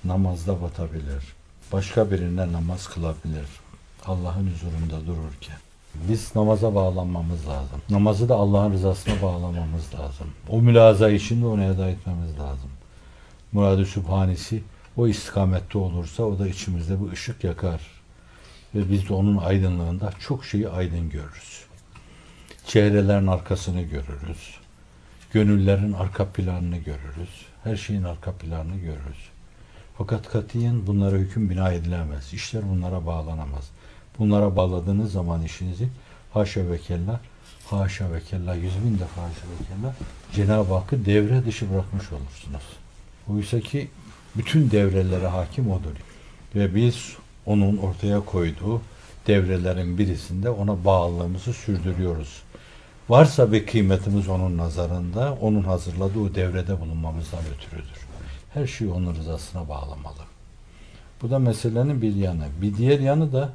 Namazda 0.05 0.62
batabilir. 0.62 1.25
Başka 1.73 2.11
birine 2.11 2.53
namaz 2.53 2.89
kılabilir. 2.89 3.47
Allah'ın 4.07 4.50
huzurunda 4.52 5.07
dururken. 5.07 5.57
Biz 5.95 6.37
namaza 6.37 6.75
bağlanmamız 6.75 7.49
lazım. 7.49 7.83
Namazı 7.90 8.28
da 8.28 8.35
Allah'ın 8.35 8.73
rızasına 8.73 9.23
bağlamamız 9.23 9.95
lazım. 9.95 10.26
O 10.49 10.62
mülaza 10.62 11.11
için 11.11 11.42
de 11.42 11.47
onu 11.47 11.64
eda 11.64 11.88
etmemiz 11.88 12.38
lazım. 12.38 12.71
Murad-ı 13.52 13.87
Sübhanesi 13.87 14.62
o 14.97 15.09
istikamette 15.09 15.78
olursa 15.78 16.23
o 16.23 16.38
da 16.38 16.49
içimizde 16.49 17.04
bir 17.04 17.12
ışık 17.12 17.45
yakar. 17.45 17.80
Ve 18.75 18.90
biz 18.90 19.09
de 19.09 19.14
onun 19.14 19.37
aydınlığında 19.37 20.12
çok 20.21 20.45
şeyi 20.45 20.69
aydın 20.69 21.11
görürüz. 21.11 21.64
Çehrelerin 22.66 23.26
arkasını 23.26 23.83
görürüz. 23.83 24.61
Gönüllerin 25.33 25.92
arka 25.92 26.26
planını 26.26 26.76
görürüz. 26.76 27.47
Her 27.64 27.76
şeyin 27.76 28.02
arka 28.02 28.33
planını 28.33 28.76
görürüz. 28.76 29.30
Fakat 29.99 30.28
katiyen 30.28 30.87
bunlara 30.87 31.16
hüküm 31.16 31.50
bina 31.50 31.73
edilemez. 31.73 32.35
İşler 32.35 32.62
bunlara 32.71 33.07
bağlanamaz. 33.07 33.71
Bunlara 34.19 34.57
bağladığınız 34.57 35.12
zaman 35.12 35.43
işinizi 35.43 35.88
haşa 36.33 36.71
ve 36.71 36.79
kella, 36.79 37.21
haşa 37.67 38.12
ve 38.12 38.21
kella, 38.21 38.55
yüz 38.55 38.85
bin 38.85 38.99
defa 38.99 39.23
haşa 39.23 39.47
ve 39.47 39.64
kella 39.69 39.95
Cenab-ı 40.33 40.75
Hakk'ı 40.75 41.05
devre 41.05 41.45
dışı 41.45 41.73
bırakmış 41.73 42.12
olursunuz. 42.12 42.62
Oysa 43.29 43.61
ki 43.61 43.88
bütün 44.37 44.71
devrelere 44.71 45.26
hakim 45.26 45.71
odur. 45.71 45.97
Ve 46.55 46.75
biz 46.75 47.17
onun 47.47 47.76
ortaya 47.76 48.21
koyduğu 48.21 48.83
devrelerin 49.26 49.99
birisinde 49.99 50.50
ona 50.50 50.85
bağlılığımızı 50.85 51.52
sürdürüyoruz. 51.52 52.43
Varsa 53.09 53.52
bir 53.52 53.67
kıymetimiz 53.67 54.29
onun 54.29 54.59
nazarında, 54.59 55.38
onun 55.40 55.62
hazırladığı 55.62 56.35
devrede 56.35 56.81
bulunmamızdan 56.81 57.40
ötürüdür. 57.55 58.07
Her 58.55 58.67
şeyi 58.67 58.90
onun 58.90 59.14
rızasına 59.14 59.69
bağlamalı. 59.69 60.21
Bu 61.23 61.31
da 61.31 61.38
meselenin 61.38 62.02
bir 62.02 62.14
yanı. 62.14 62.47
Bir 62.62 62.76
diğer 62.76 63.00
yanı 63.00 63.33
da 63.33 63.52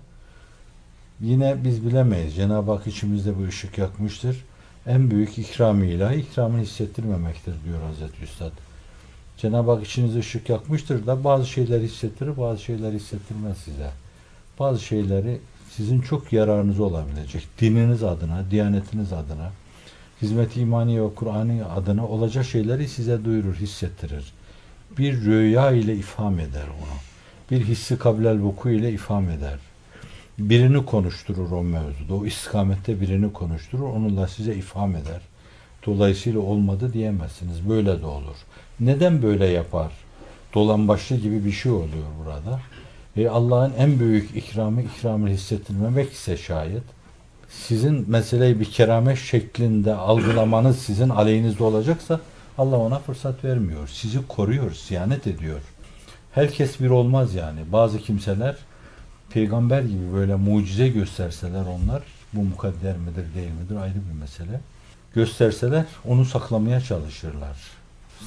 yine 1.22 1.64
biz 1.64 1.86
bilemeyiz. 1.86 2.36
Cenab-ı 2.36 2.72
Hak 2.72 2.88
içimizde 2.88 3.38
bu 3.38 3.44
ışık 3.44 3.78
yakmıştır. 3.78 4.46
En 4.88 5.12
büyük 5.12 5.38
ikramıyla 5.38 6.14
ikramını 6.14 6.62
hissettirmemektir 6.62 7.54
diyor 7.66 7.82
Hazreti 7.82 8.24
Üstad. 8.24 8.52
Cenab-ı 9.38 9.72
Hak 9.72 9.86
içinizde 9.86 10.20
ışık 10.20 10.50
yakmıştır 10.50 11.08
da 11.08 11.24
bazı 11.24 11.46
şeyler 11.48 11.82
hissettirir, 11.82 12.38
bazı 12.38 12.62
şeyler 12.62 12.92
hissettirmez 12.92 13.58
size. 13.58 13.90
Bazı 14.60 14.84
şeyleri 14.84 15.40
sizin 15.70 16.02
çok 16.02 16.34
yararınız 16.34 16.80
olabilecek. 16.80 17.48
Dininiz 17.62 18.04
adına, 18.04 18.52
diyanetiniz 18.52 19.14
adına, 19.14 19.52
hizmet 20.22 20.58
imani 20.58 21.04
ve 21.04 21.16
Kur'an'ı 21.16 21.72
adına 21.76 22.08
olacak 22.08 22.46
şeyleri 22.46 22.88
size 22.90 23.26
duyurur, 23.26 23.56
hissettirir. 23.56 24.34
Bir 24.98 25.22
rüya 25.22 25.72
ile 25.72 25.96
ifham 25.96 26.40
eder 26.40 26.68
onu. 26.68 26.98
Bir 27.52 27.66
hissi 27.66 27.98
kablel 27.98 28.40
vuku 28.40 28.70
ile 28.70 28.92
ifham 28.92 29.30
eder. 29.30 29.60
Birini 30.40 30.86
konuşturur 30.86 31.52
o 31.52 31.64
mevzuda. 31.64 32.14
O 32.14 32.26
istikamette 32.26 33.02
birini 33.02 33.34
konuşturur. 33.34 33.84
Onunla 33.84 34.28
size 34.28 34.56
ifham 34.56 34.96
eder. 34.96 35.22
Dolayısıyla 35.86 36.40
olmadı 36.40 36.94
diyemezsiniz. 36.94 37.70
Böyle 37.70 38.02
de 38.02 38.06
olur. 38.06 38.36
Neden 38.80 39.22
böyle 39.22 39.46
yapar? 39.46 39.92
Dolambaçlı 40.54 41.16
gibi 41.16 41.46
bir 41.46 41.52
şey 41.52 41.72
oluyor 41.72 42.08
burada. 42.26 42.60
E 43.18 43.30
Allah'ın 43.30 43.74
en 43.78 44.00
büyük 44.00 44.36
ikramı 44.36 44.82
ikramını 44.82 45.30
hissettirmemek 45.30 46.12
ise 46.12 46.38
şayet 46.38 46.84
sizin 47.50 48.10
meseleyi 48.10 48.60
bir 48.60 48.66
keramet 48.66 49.18
şeklinde 49.18 49.94
algılamanız 49.94 50.80
sizin 50.80 51.10
aleyhinizde 51.10 51.64
olacaksa 51.64 52.20
Allah 52.58 52.78
ona 52.78 53.00
fırsat 53.00 53.44
vermiyor. 53.44 53.88
Sizi 53.88 54.28
koruyor, 54.28 54.72
siyanet 54.72 55.28
ediyor. 55.28 55.60
Herkes 56.32 56.80
bir 56.80 56.90
olmaz 56.90 57.36
yani. 57.36 57.60
Bazı 57.72 58.00
kimseler 58.00 58.56
peygamber 59.30 59.82
gibi 59.82 60.14
böyle 60.14 60.36
mucize 60.36 60.88
gösterseler 60.88 61.66
onlar 61.66 62.04
bu 62.34 62.44
mukadder 62.44 62.98
midir 62.98 63.36
değil 63.36 63.52
midir 63.52 63.76
ayrı 63.76 63.96
bir 63.96 64.20
mesele. 64.20 64.60
Gösterseler 65.16 65.86
onu 66.06 66.26
saklamaya 66.26 66.82
çalışırlar. 66.82 67.58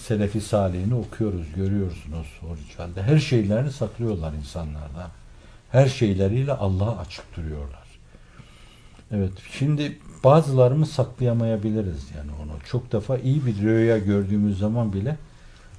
Selefi 0.03 0.41
salihini 0.41 0.95
okuyoruz, 0.95 1.47
görüyorsunuz 1.57 2.27
o. 2.43 2.57
Her 3.01 3.19
şeylerini 3.19 3.73
saklıyorlar 3.73 4.33
insanlardan. 4.33 5.11
Her 5.73 5.89
şeyleriyle 5.89 6.53
Allah'a 6.53 6.99
açık 6.99 7.37
duruyorlar. 7.37 7.89
Evet, 9.13 9.33
şimdi 9.59 9.99
bazılarımız 10.25 10.91
saklayamayabiliriz 10.91 12.07
yani 12.17 12.31
onu. 12.43 12.53
Çok 12.71 12.93
defa 12.93 13.19
iyi 13.19 13.47
bir 13.47 13.59
rüya 13.59 13.99
gördüğümüz 13.99 14.59
zaman 14.59 14.93
bile 14.93 15.17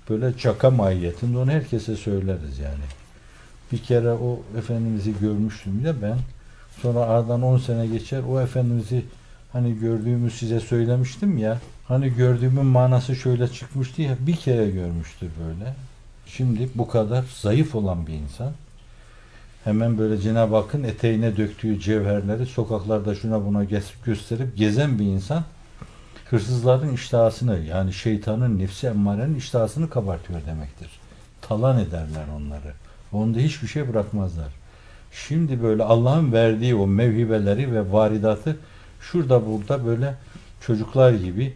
böyle 0.10 0.38
çaka 0.38 0.70
mahiyetinde 0.70 1.38
onu 1.38 1.52
herkese 1.52 1.96
söyleriz 1.96 2.60
yani. 2.60 2.84
Bir 3.72 3.78
kere 3.78 4.12
o 4.12 4.40
Efendimiz'i 4.58 5.20
görmüştüm 5.20 5.84
de 5.84 6.02
ben. 6.02 6.18
Sonra 6.82 7.00
aradan 7.00 7.42
10 7.42 7.58
sene 7.58 7.88
geçer 7.88 8.22
o 8.30 8.42
Efendimiz'i 8.42 9.06
hani 9.54 9.80
gördüğümü 9.80 10.32
size 10.32 10.60
söylemiştim 10.60 11.38
ya. 11.38 11.60
Hani 11.88 12.14
gördüğümün 12.14 12.66
manası 12.66 13.16
şöyle 13.16 13.48
çıkmıştı 13.48 14.02
ya 14.02 14.18
bir 14.20 14.36
kere 14.36 14.70
görmüştür 14.70 15.30
böyle. 15.46 15.74
Şimdi 16.26 16.70
bu 16.76 16.88
kadar 16.88 17.26
zayıf 17.42 17.76
olan 17.76 18.08
bir 18.08 18.14
insan 18.14 18.52
hemen 19.64 19.98
böyle 19.98 20.18
Cenab-ı 20.18 20.56
Hakk'ın 20.56 20.84
eteğine 20.84 21.38
döktüğü 21.38 21.80
cevherleri 21.80 22.46
sokaklarda 22.46 23.16
şuna 23.16 23.46
buna 23.46 23.64
gösterip 24.06 24.58
gezen 24.58 25.00
bir 25.00 25.06
insan 25.06 25.44
hırsızların 26.30 26.94
iştahasını 26.94 27.60
yani 27.60 27.94
şeytanın 27.94 28.60
nefsi 28.60 28.88
emmarenin 28.88 29.36
iştahasını 29.36 29.90
kabartıyor 29.90 30.40
demektir. 30.46 30.90
Talan 31.42 31.80
ederler 31.80 32.26
onları. 32.38 32.74
Onda 33.14 33.40
hiçbir 33.40 33.68
şey 33.68 33.90
bırakmazlar. 33.90 34.54
Şimdi 35.12 35.64
böyle 35.64 35.84
Allah'ın 35.84 36.32
verdiği 36.34 36.76
o 36.76 36.88
mevhibeleri 36.88 37.74
ve 37.74 37.92
varidatı 37.92 38.58
şurada 39.02 39.46
burada 39.46 39.86
böyle 39.86 40.16
çocuklar 40.62 41.14
gibi 41.14 41.54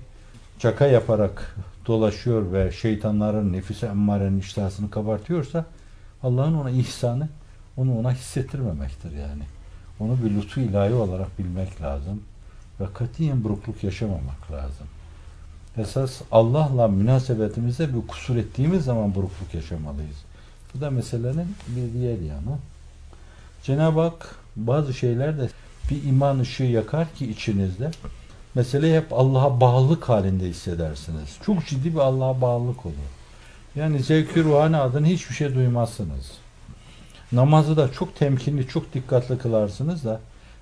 çaka 0.59 0.87
yaparak 0.87 1.55
dolaşıyor 1.85 2.53
ve 2.53 2.71
şeytanların 2.71 3.53
nefise 3.53 3.87
emmarenin 3.87 4.39
iştahasını 4.39 4.91
kabartıyorsa 4.91 5.65
Allah'ın 6.23 6.53
ona 6.53 6.69
ihsanı 6.69 7.29
onu 7.77 7.99
ona 7.99 8.11
hissettirmemektir 8.11 9.11
yani. 9.11 9.43
Onu 9.99 10.17
bir 10.23 10.35
lütfu 10.35 10.59
ilahi 10.59 10.93
olarak 10.93 11.39
bilmek 11.39 11.81
lazım. 11.81 12.23
Ve 12.79 12.85
katiyen 12.93 13.43
burukluk 13.43 13.83
yaşamamak 13.83 14.51
lazım. 14.51 14.87
Esas 15.77 16.21
Allah'la 16.31 16.87
münasebetimizde 16.87 17.95
bir 17.95 18.07
kusur 18.07 18.35
ettiğimiz 18.35 18.83
zaman 18.83 19.15
burukluk 19.15 19.53
yaşamalıyız. 19.53 20.17
Bu 20.75 20.81
da 20.81 20.91
meselenin 20.91 21.55
bir 21.67 21.93
diğer 21.93 22.19
yanı. 22.19 22.57
Cenab-ı 23.63 24.01
Hak 24.01 24.35
bazı 24.55 24.93
şeylerde 24.93 25.49
bir 25.89 26.03
iman 26.03 26.39
ışığı 26.39 26.63
yakar 26.63 27.13
ki 27.13 27.31
içinizde 27.31 27.91
meseleyi 28.55 28.97
hep 28.97 29.13
Allah'a 29.13 29.61
bağlılık 29.61 30.09
halinde 30.09 30.45
hissedersiniz. 30.45 31.37
Çok 31.45 31.65
ciddi 31.65 31.93
bir 31.93 31.99
Allah'a 31.99 32.41
bağlılık 32.41 32.85
olur. 32.85 32.95
Yani 33.75 34.03
zevk-i 34.03 34.43
ruhani 34.43 34.77
adına 34.77 35.07
hiçbir 35.07 35.35
şey 35.35 35.55
duymazsınız. 35.55 36.31
Namazı 37.31 37.77
da 37.77 37.91
çok 37.91 38.15
temkinli, 38.15 38.67
çok 38.67 38.93
dikkatli 38.93 39.37
kılarsınız 39.37 40.05
da 40.05 40.19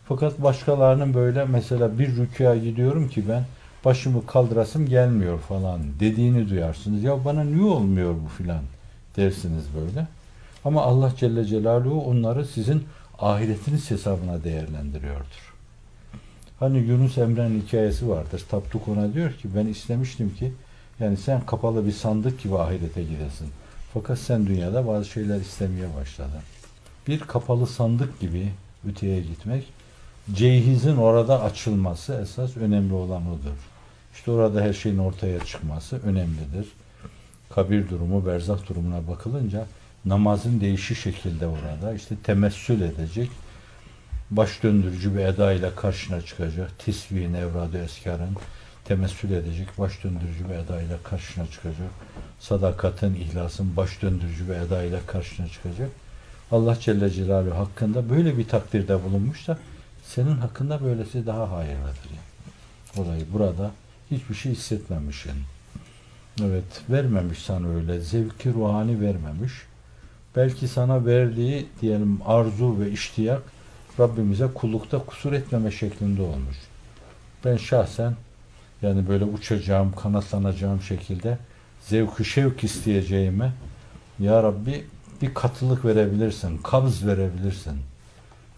fakat 0.07 0.43
başkalarının 0.43 1.13
böyle 1.13 1.45
mesela 1.45 1.99
bir 1.99 2.15
rüküya 2.15 2.55
gidiyorum 2.55 3.09
ki 3.09 3.29
ben 3.29 3.43
başımı 3.85 4.25
kaldırasım 4.25 4.85
gelmiyor 4.85 5.39
falan 5.39 5.81
dediğini 5.99 6.49
duyarsınız. 6.49 7.03
Ya 7.03 7.25
bana 7.25 7.43
niye 7.43 7.63
olmuyor 7.63 8.13
bu 8.25 8.27
filan 8.27 8.61
dersiniz 9.17 9.63
böyle. 9.75 10.07
Ama 10.65 10.81
Allah 10.81 11.13
Celle 11.17 11.45
Celaluhu 11.45 12.01
onları 12.01 12.45
sizin 12.45 12.83
ahiretiniz 13.19 13.91
hesabına 13.91 14.43
değerlendiriyordur. 14.43 15.53
Hani 16.59 16.77
Yunus 16.77 17.17
Emre'nin 17.17 17.61
hikayesi 17.61 18.09
vardır. 18.09 18.45
Tapduk 18.49 18.87
ona 18.87 19.13
diyor 19.13 19.33
ki 19.33 19.49
ben 19.55 19.67
istemiştim 19.67 20.35
ki 20.35 20.53
yani 20.99 21.17
sen 21.17 21.45
kapalı 21.45 21.85
bir 21.85 21.91
sandık 21.91 22.43
gibi 22.43 22.57
ahirete 22.57 23.03
gidesin. 23.03 23.47
Fakat 23.93 24.19
sen 24.19 24.47
dünyada 24.47 24.87
bazı 24.87 25.05
şeyler 25.05 25.39
istemeye 25.39 25.87
başladın. 25.99 26.41
Bir 27.07 27.19
kapalı 27.19 27.67
sandık 27.67 28.19
gibi 28.19 28.51
öteye 28.89 29.21
gitmek, 29.21 29.67
ceyhizin 30.33 30.97
orada 30.97 31.43
açılması 31.43 32.19
esas 32.21 32.57
önemli 32.57 32.93
olan 32.93 33.27
odur. 33.27 33.57
İşte 34.13 34.31
orada 34.31 34.61
her 34.61 34.73
şeyin 34.73 34.97
ortaya 34.97 35.39
çıkması 35.39 36.01
önemlidir. 36.03 36.67
Kabir 37.55 37.89
durumu, 37.89 38.25
berzak 38.25 38.69
durumuna 38.69 39.07
bakılınca 39.07 39.65
namazın 40.05 40.61
değişik 40.61 40.97
şekilde 40.97 41.47
orada 41.47 41.93
işte 41.93 42.15
temessül 42.23 42.81
edecek, 42.81 43.29
baş 44.31 44.63
döndürücü 44.63 45.15
bir 45.15 45.19
eda 45.19 45.53
ile 45.53 45.75
karşına 45.75 46.21
çıkacak, 46.21 46.79
tisviğin, 46.79 47.33
evradı 47.33 47.83
eskarın 47.83 48.37
temessül 48.85 49.31
edecek, 49.31 49.67
baş 49.77 50.03
döndürücü 50.03 50.49
bir 50.49 50.53
eda 50.53 50.81
ile 50.81 50.97
karşına 51.03 51.47
çıkacak, 51.47 51.91
sadakatin, 52.39 53.15
ihlasın 53.15 53.75
baş 53.75 54.01
döndürücü 54.01 54.49
bir 54.49 54.53
eda 54.53 54.83
ile 54.83 54.99
karşına 55.07 55.47
çıkacak. 55.47 55.89
Allah 56.51 56.79
Celle 56.79 57.09
Celaluhu 57.09 57.57
hakkında 57.57 58.09
böyle 58.09 58.37
bir 58.37 58.47
takdirde 58.47 59.03
bulunmuş 59.03 59.47
da 59.47 59.59
senin 60.03 60.37
hakkında 60.37 60.83
böylesi 60.83 61.25
daha 61.25 61.51
hayırlıdır. 61.51 62.09
Yani. 62.09 63.07
Olayı 63.07 63.25
burada 63.33 63.71
hiçbir 64.11 64.35
şey 64.35 64.51
hissetmemişsin. 64.51 65.31
Evet, 66.45 66.81
vermemiş 66.89 67.39
sana 67.39 67.67
öyle. 67.67 67.99
Zevki 67.99 68.53
ruhani 68.53 69.01
vermemiş. 69.01 69.53
Belki 70.35 70.67
sana 70.67 71.05
verdiği 71.05 71.65
diyelim 71.81 72.19
arzu 72.25 72.79
ve 72.79 72.91
iştiyak 72.91 73.41
Rabbimize 73.99 74.47
kullukta 74.53 74.99
kusur 74.99 75.33
etmeme 75.33 75.71
şeklinde 75.71 76.21
olmuş. 76.21 76.57
Ben 77.45 77.57
şahsen 77.57 78.13
yani 78.81 79.07
böyle 79.07 79.25
uçacağım, 79.25 79.91
kanatlanacağım 79.91 80.81
şekilde 80.81 81.37
zevk 81.81 82.25
şevk 82.25 82.63
isteyeceğime 82.63 83.51
Ya 84.19 84.43
Rabbi 84.43 84.85
bir 85.21 85.33
katılık 85.33 85.85
verebilirsin, 85.85 86.57
kabz 86.57 87.05
verebilirsin. 87.05 87.73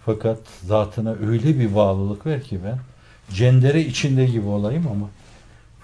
Fakat 0.06 0.40
zatına 0.66 1.16
öyle 1.28 1.60
bir 1.60 1.76
bağlılık 1.76 2.26
ver 2.26 2.44
ki 2.44 2.60
ben 2.66 2.80
cendere 3.36 3.82
içinde 3.82 4.26
gibi 4.26 4.48
olayım 4.48 4.88
ama 4.88 5.10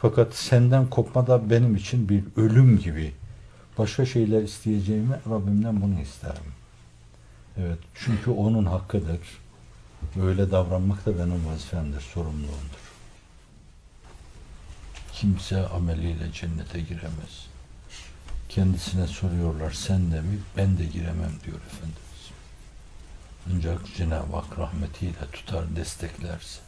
fakat 0.02 0.36
senden 0.36 0.90
kopma 0.90 1.28
da 1.28 1.50
benim 1.50 1.76
için 1.76 2.10
bir 2.10 2.24
ölüm 2.38 2.80
gibi. 2.80 3.14
Başka 3.78 4.06
şeyler 4.06 4.44
isteyeceğime 4.44 5.20
Rabbimden 5.30 5.82
bunu 5.82 6.02
isterim. 6.02 6.54
Evet, 7.58 7.80
çünkü 7.96 8.32
onun 8.32 8.66
hakkıdır. 8.66 9.20
Böyle 10.16 10.52
davranmak 10.52 11.06
da 11.06 11.18
benim 11.20 11.46
vazifemdir, 11.48 12.02
sorumluluğumdur. 12.02 12.90
Kimse 15.14 15.68
ameliyle 15.68 16.32
cennete 16.34 16.80
giremez. 16.80 17.48
Kendisine 18.50 19.08
soruyorlar 19.08 19.72
sen 19.72 20.12
de 20.12 20.22
mi? 20.22 20.40
Ben 20.58 20.78
de 20.78 20.86
giremem 20.86 21.32
diyor 21.46 21.58
Efendimiz. 21.68 22.00
Ancak 23.54 23.96
Cenab-ı 23.98 24.36
Hak 24.36 24.60
rahmetiyle 24.60 25.32
tutar 25.34 25.76
desteklerse, 25.76 26.60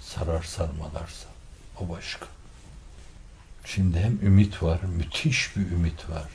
sarar 0.00 0.42
sarmalarsa 0.42 1.33
o 1.80 1.88
başka. 1.88 2.26
Şimdi 3.64 3.98
hem 3.98 4.18
ümit 4.22 4.62
var, 4.62 4.80
müthiş 4.82 5.56
bir 5.56 5.70
ümit 5.70 6.10
var. 6.10 6.28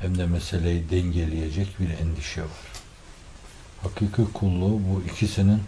Hem 0.00 0.18
de 0.18 0.26
meseleyi 0.26 0.90
dengeleyecek 0.90 1.80
bir 1.80 1.90
endişe 1.90 2.42
var. 2.42 2.70
Hakiki 3.82 4.32
kulluğu 4.32 4.80
bu 4.88 5.02
ikisinin 5.12 5.62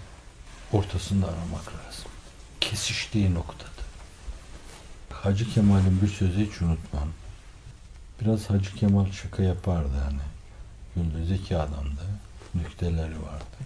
ortasında 0.72 1.26
aramak 1.26 1.66
lazım. 1.66 2.10
Kesiştiği 2.60 3.34
noktada. 3.34 3.72
Hacı 5.10 5.50
Kemal'in 5.50 6.02
bir 6.02 6.08
sözü 6.08 6.46
hiç 6.46 6.62
unutmam. 6.62 7.08
Biraz 8.20 8.50
Hacı 8.50 8.74
Kemal 8.74 9.12
şaka 9.12 9.42
yapardı 9.42 9.96
hani. 10.04 10.20
Güldü 10.96 11.26
zeki 11.26 11.56
adamdı. 11.56 12.02
Nükteleri 12.54 13.22
vardı. 13.22 13.56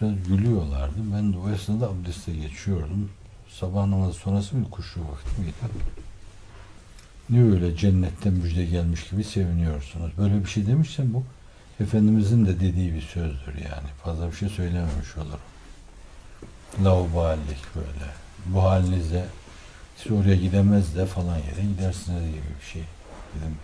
Biraz 0.00 0.28
gülüyorlardı. 0.28 0.94
Ben 1.14 1.32
de 1.32 1.38
o 1.38 1.50
esnada 1.50 1.88
abdeste 1.88 2.32
geçiyordum. 2.32 3.10
Sabah 3.60 3.86
namazı 3.86 4.12
sonrası 4.12 4.64
bir 4.64 4.70
kuşu 4.70 5.00
vakti 5.00 5.40
miydi? 5.40 5.52
Ne 7.30 7.54
öyle 7.54 7.76
cennetten 7.76 8.32
müjde 8.32 8.64
gelmiş 8.64 9.10
gibi 9.10 9.24
seviniyorsunuz. 9.24 10.12
Böyle 10.18 10.44
bir 10.44 10.48
şey 10.48 10.66
demişsem 10.66 11.14
bu 11.14 11.24
Efendimizin 11.80 12.46
de 12.46 12.60
dediği 12.60 12.94
bir 12.94 13.00
sözdür 13.00 13.54
yani. 13.54 13.88
Fazla 14.04 14.30
bir 14.30 14.36
şey 14.36 14.48
söylememiş 14.48 15.16
olurum. 15.16 15.40
Lauballik 16.84 17.76
böyle. 17.76 18.10
Bu 18.46 18.62
halinize 18.62 19.26
siz 19.96 20.12
oraya 20.12 20.36
gidemez 20.36 20.96
de 20.96 21.06
falan 21.06 21.36
yere 21.36 21.62
gidersiniz 21.62 22.22
gibi 22.28 22.60
bir 22.60 22.66
şey. 22.66 22.82
Dedim. 23.34 23.56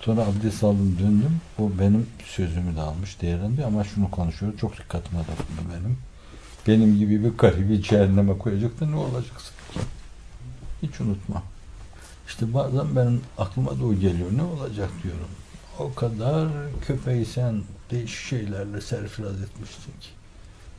Sonra 0.00 0.20
abdest 0.22 0.64
aldım 0.64 0.96
döndüm. 0.98 1.40
O 1.58 1.70
benim 1.78 2.06
sözümü 2.24 2.76
de 2.76 2.80
almış 2.80 3.20
değerlendi 3.20 3.64
ama 3.64 3.84
şunu 3.84 4.10
konuşuyor. 4.10 4.58
Çok 4.58 4.78
dikkatime 4.78 5.20
dokundu 5.20 5.72
benim. 5.74 5.98
Benim 6.68 6.98
gibi 6.98 7.24
bir 7.24 7.38
garibi 7.38 7.82
cehenneme 7.82 8.38
koyacak 8.38 8.80
da 8.80 8.86
ne 8.86 8.96
olacaksın? 8.96 9.54
Hiç 10.82 11.00
unutmam. 11.00 11.42
İşte 12.26 12.54
bazen 12.54 12.96
benim 12.96 13.22
aklıma 13.38 13.80
da 13.80 13.84
o 13.84 13.94
geliyor. 13.94 14.30
Ne 14.32 14.42
olacak 14.42 14.90
diyorum. 15.02 15.28
O 15.78 15.94
kadar 15.94 16.48
köpeği 16.86 17.26
sen 17.26 17.62
değişik 17.90 18.26
şeylerle 18.26 18.80
serfiraz 18.80 19.42
etmişsin 19.42 19.92
ki. 20.00 20.08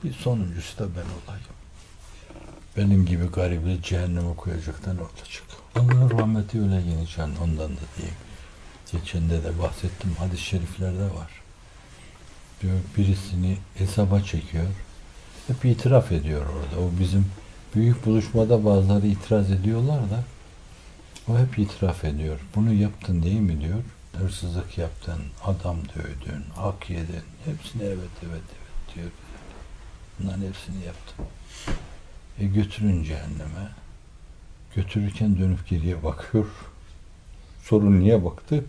Bir 0.03 0.13
sonuncusu 0.13 0.77
da 0.79 0.83
ben 0.83 1.01
olayım. 1.01 1.45
Benim 2.77 3.05
gibi 3.05 3.25
garibi 3.25 3.79
cehenneme 3.83 4.35
koyacaktan 4.35 4.97
olacak. 4.97 5.43
Allah'ın 5.75 6.19
rahmeti 6.19 6.61
öyle 6.61 6.75
yani 7.17 7.33
ondan 7.43 7.71
da 7.71 7.81
diyeyim. 7.97 8.17
Geçende 8.91 9.43
de 9.43 9.59
bahsettim 9.59 10.15
hadis-i 10.19 10.43
şeriflerde 10.43 11.03
var. 11.03 11.41
Diyor 12.61 12.79
birisini 12.97 13.57
hesaba 13.75 14.21
çekiyor. 14.21 14.65
Hep 15.49 15.65
itiraf 15.65 16.11
ediyor 16.11 16.41
orada. 16.41 16.81
O 16.81 16.99
bizim 16.99 17.25
büyük 17.75 18.05
buluşmada 18.05 18.65
bazıları 18.65 19.07
itiraz 19.07 19.51
ediyorlar 19.51 19.99
da 19.99 20.23
o 21.27 21.37
hep 21.37 21.59
itiraf 21.59 22.05
ediyor. 22.05 22.39
Bunu 22.55 22.73
yaptın 22.73 23.23
değil 23.23 23.39
mi 23.39 23.61
diyor. 23.61 23.79
Hırsızlık 24.17 24.77
yaptın, 24.77 25.19
adam 25.45 25.77
dövdün, 25.77 26.43
hak 26.55 26.89
yedin. 26.89 27.23
Hepsini 27.45 27.83
evet 27.83 28.09
evet 28.23 28.41
evet 28.43 28.95
diyor. 28.95 29.09
Bunların 30.19 30.41
hepsini 30.41 30.85
yaptım. 30.85 31.25
E 32.39 32.45
götürün 32.45 33.03
cehenneme. 33.03 33.69
Götürürken 34.75 35.37
dönüp 35.39 35.67
geriye 35.69 36.03
bakıyor. 36.03 36.45
Sorun 37.63 37.99
niye 37.99 38.25
baktı? 38.25 38.63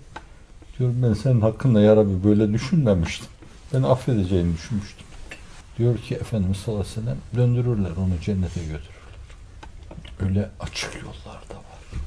Diyor 0.79 0.93
ben 1.03 1.12
senin 1.12 1.40
hakkında 1.40 1.81
ya 1.81 1.97
Rabbi 1.97 2.25
böyle 2.25 2.53
düşünmemiştim. 2.53 3.29
Ben 3.73 3.83
affedeceğini 3.83 4.55
düşünmüştüm. 4.55 5.07
Diyor 5.81 5.99
ki 5.99 6.14
Efendimiz 6.14 6.57
sallallahu 6.57 6.83
aleyhi 6.83 6.99
ve 6.99 7.03
sellem 7.03 7.19
döndürürler 7.37 7.90
onu 7.97 8.21
cennete 8.23 8.61
götürürler. 8.61 9.01
Öyle 10.21 10.49
açık 10.61 10.95
yollar 10.95 11.40
da 11.49 11.55
var. 11.55 12.03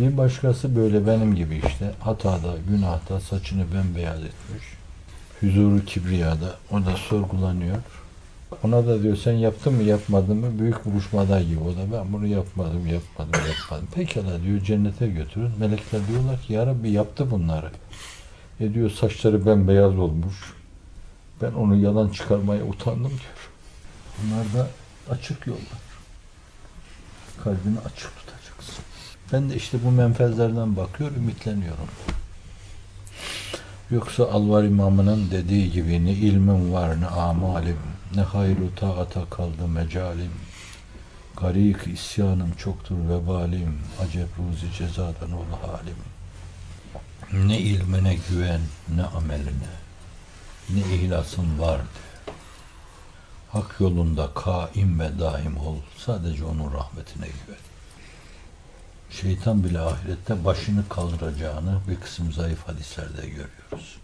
Bir 0.00 0.16
başkası 0.16 0.76
böyle 0.76 1.06
benim 1.06 1.34
gibi 1.34 1.62
işte 1.66 1.92
hatada, 2.00 2.54
günahta 2.68 3.20
saçını 3.20 3.64
bembeyaz 3.74 4.18
etmiş. 4.18 4.64
Huzuru 5.40 5.84
kibriyada 5.84 6.56
o 6.70 6.76
da 6.76 6.96
sorgulanıyor. 6.96 7.76
Ona 8.62 8.86
da 8.86 9.02
diyor 9.02 9.16
sen 9.16 9.32
yaptın 9.32 9.74
mı 9.74 9.82
yapmadın 9.82 10.36
mı 10.36 10.58
büyük 10.58 10.84
buluşmada 10.84 11.42
gibi 11.42 11.60
o 11.60 11.72
da 11.72 11.92
ben 11.92 12.12
bunu 12.12 12.26
yapmadım 12.26 12.86
yapmadım 12.86 13.40
yapmadım. 13.48 13.88
Pekala 13.94 14.42
diyor 14.42 14.60
cennete 14.60 15.08
götürün. 15.08 15.50
Melekler 15.58 16.08
diyorlar 16.08 16.40
ki 16.40 16.52
ya 16.52 16.66
Rabbi 16.66 16.90
yaptı 16.90 17.30
bunları. 17.30 17.70
E 18.60 18.74
diyor 18.74 18.90
saçları 18.90 19.46
bembeyaz 19.46 19.98
olmuş. 19.98 20.57
Ben 21.42 21.52
onu 21.52 21.76
yalan 21.76 22.08
çıkarmaya 22.08 22.64
utandım 22.64 23.10
diyor. 23.10 23.50
Bunlar 24.22 24.44
da 24.54 24.68
açık 25.10 25.46
yollar. 25.46 25.82
Kalbini 27.44 27.78
açık 27.78 28.16
tutacaksın. 28.16 28.84
Ben 29.32 29.50
de 29.50 29.56
işte 29.56 29.78
bu 29.84 29.90
menfezlerden 29.90 30.76
bakıyor, 30.76 31.10
ümitleniyorum. 31.16 31.88
Yoksa 33.90 34.24
Alvar 34.24 34.64
İmamı'nın 34.64 35.30
dediği 35.30 35.72
gibi 35.72 36.04
ne 36.04 36.12
ilmim 36.12 36.72
var 36.72 37.00
ne 37.00 37.06
amalim, 37.06 37.78
ne 38.14 38.22
hayru 38.22 38.74
taata 38.74 39.24
kaldı 39.30 39.68
mecalim. 39.68 40.32
Garik 41.36 41.86
isyanım 41.86 42.52
çoktur 42.58 42.96
vebalim, 43.08 43.78
acep 44.02 44.28
ruzi 44.38 44.72
cezadan 44.72 45.32
ol 45.32 45.44
halim. 45.62 45.96
Ne 47.48 47.58
ilmine 47.58 48.18
güven, 48.30 48.60
ne 48.96 49.02
ameline, 49.02 49.70
ne 50.70 50.94
ihlasın 50.94 51.58
var 51.58 51.78
de. 51.78 52.32
Hak 53.52 53.80
yolunda 53.80 54.34
kaim 54.34 55.00
ve 55.00 55.18
daim 55.18 55.56
ol, 55.56 55.76
sadece 55.96 56.44
onun 56.44 56.72
rahmetine 56.72 57.26
güven. 57.26 57.60
Şeytan 59.10 59.64
bile 59.64 59.80
ahirette 59.80 60.44
başını 60.44 60.88
kaldıracağını 60.88 61.80
bir 61.88 62.00
kısım 62.00 62.32
zayıf 62.32 62.68
hadislerde 62.68 63.28
görüyoruz. 63.28 63.98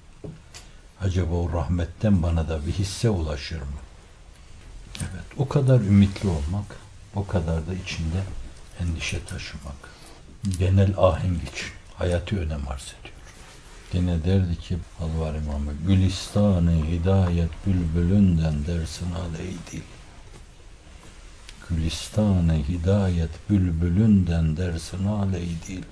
Acaba 1.01 1.35
o 1.35 1.53
rahmetten 1.53 2.23
bana 2.23 2.49
da 2.49 2.67
bir 2.67 2.73
hisse 2.73 3.11
ulaşır 3.11 3.61
mı? 3.61 3.81
Evet, 4.99 5.25
o 5.37 5.49
kadar 5.49 5.81
ümitli 5.81 6.29
olmak, 6.29 6.77
o 7.15 7.27
kadar 7.27 7.67
da 7.67 7.75
içinde 7.75 8.23
endişe 8.81 9.25
taşımak. 9.25 9.91
Genel 10.59 10.99
ahenk 10.99 11.43
için 11.43 11.69
hayati 11.95 12.39
önem 12.39 12.69
arz 12.69 12.95
ediyor. 13.01 13.14
Yine 13.95 14.25
derdi 14.25 14.59
ki 14.59 14.79
Alvar 15.01 15.35
İmamı, 15.35 15.73
Gülistanı 15.87 16.87
hidayet 16.87 17.51
bülbülünden 17.67 18.67
dersin 18.67 19.13
al 19.13 19.41
ey 19.41 19.55
dil. 19.73 19.83
Gülistanı 21.71 22.55
hidayet 22.55 23.51
bülbülünden 23.51 24.57
dersin 24.57 25.05
al 25.07 25.35
ey 25.35 25.49
dil. 25.69 25.83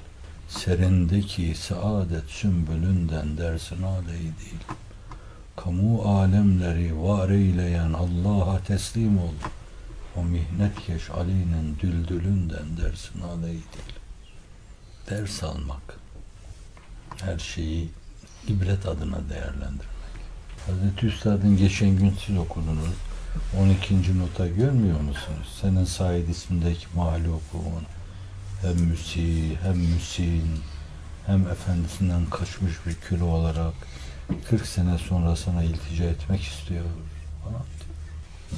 Serindeki 0.49 1.55
saadet 1.55 2.31
sümbülünden 2.31 3.39
dersin 3.39 3.83
aley 3.83 4.19
değil. 4.19 4.63
Kamu 5.57 6.03
alemleri 6.03 7.03
var 7.03 7.29
eyleyen 7.29 7.93
Allah'a 7.93 8.59
teslim 8.59 9.19
ol. 9.19 9.35
O 10.17 10.25
mihnetkeş 10.25 11.11
Ali'nin 11.11 11.79
düldülünden 11.79 12.77
dersin 12.83 13.21
aley 13.21 13.53
değil. 13.53 13.95
Ders 15.11 15.43
almak. 15.43 16.02
Her 17.21 17.39
şeyi 17.39 17.91
ibret 18.49 18.87
adına 18.87 19.29
değerlendirmek. 19.31 19.93
Hazreti 20.67 21.07
Üstad'ın 21.07 21.57
geçen 21.57 21.97
gün 21.97 22.15
siz 22.27 22.37
okudunuz. 22.37 22.95
12. 23.59 24.19
nota 24.19 24.49
görmüyor 24.49 25.01
musunuz? 25.01 25.59
Senin 25.61 25.85
Said 25.85 26.29
ismindeki 26.29 26.87
mahlukun 26.95 27.83
hem 28.63 28.77
müsi 28.77 29.57
hem 29.63 29.79
müsin 29.79 30.61
hem 31.27 31.49
efendisinden 31.49 32.27
kaçmış 32.31 32.73
bir 32.87 32.95
kül 32.95 33.21
olarak 33.21 33.75
40 34.49 34.67
sene 34.67 34.99
sonra 34.99 35.37
sana 35.37 35.63
iltica 35.63 36.05
etmek 36.05 36.43
istiyor 36.43 36.85
falan. 37.45 37.65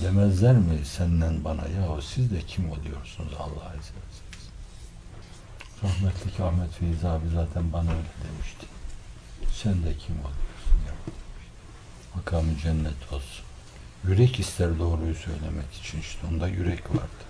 Demezler 0.02 0.56
mi 0.56 0.84
senden 0.84 1.44
bana 1.44 1.62
yahu 1.68 2.02
siz 2.02 2.30
de 2.30 2.40
kim 2.46 2.70
oluyorsunuz 2.70 3.32
Allah'a 3.38 3.74
isterseniz. 3.74 4.23
Rahmetli 5.84 6.44
Ahmet 6.44 6.70
Feyzi 6.70 7.08
abi 7.08 7.28
zaten 7.34 7.72
bana 7.72 7.90
öyle 7.90 8.14
demişti. 8.24 8.66
Sen 9.52 9.72
de 9.72 9.96
kim 9.96 10.14
oluyorsun 10.14 10.78
ya? 10.86 10.94
Makamı 12.14 12.58
cennet 12.58 13.12
olsun. 13.12 13.44
Yürek 14.04 14.40
ister 14.40 14.78
doğruyu 14.78 15.14
söylemek 15.14 15.72
için 15.80 16.00
işte 16.00 16.26
onda 16.26 16.48
yürek 16.48 16.90
vardı. 16.90 17.24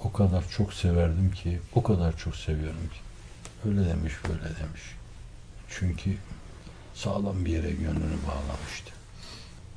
O 0.00 0.12
kadar 0.12 0.48
çok 0.48 0.74
severdim 0.74 1.32
ki, 1.32 1.60
o 1.74 1.82
kadar 1.82 2.16
çok 2.16 2.36
seviyorum 2.36 2.90
ki. 2.92 3.00
Öyle 3.68 3.88
demiş, 3.88 4.12
böyle 4.28 4.42
demiş. 4.44 4.82
Çünkü 5.70 6.16
sağlam 6.94 7.44
bir 7.44 7.50
yere 7.50 7.70
gönlünü 7.70 8.18
bağlamıştı. 8.26 8.92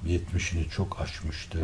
Yetmişini 0.05 0.69
çok 0.69 1.01
aşmıştı. 1.01 1.59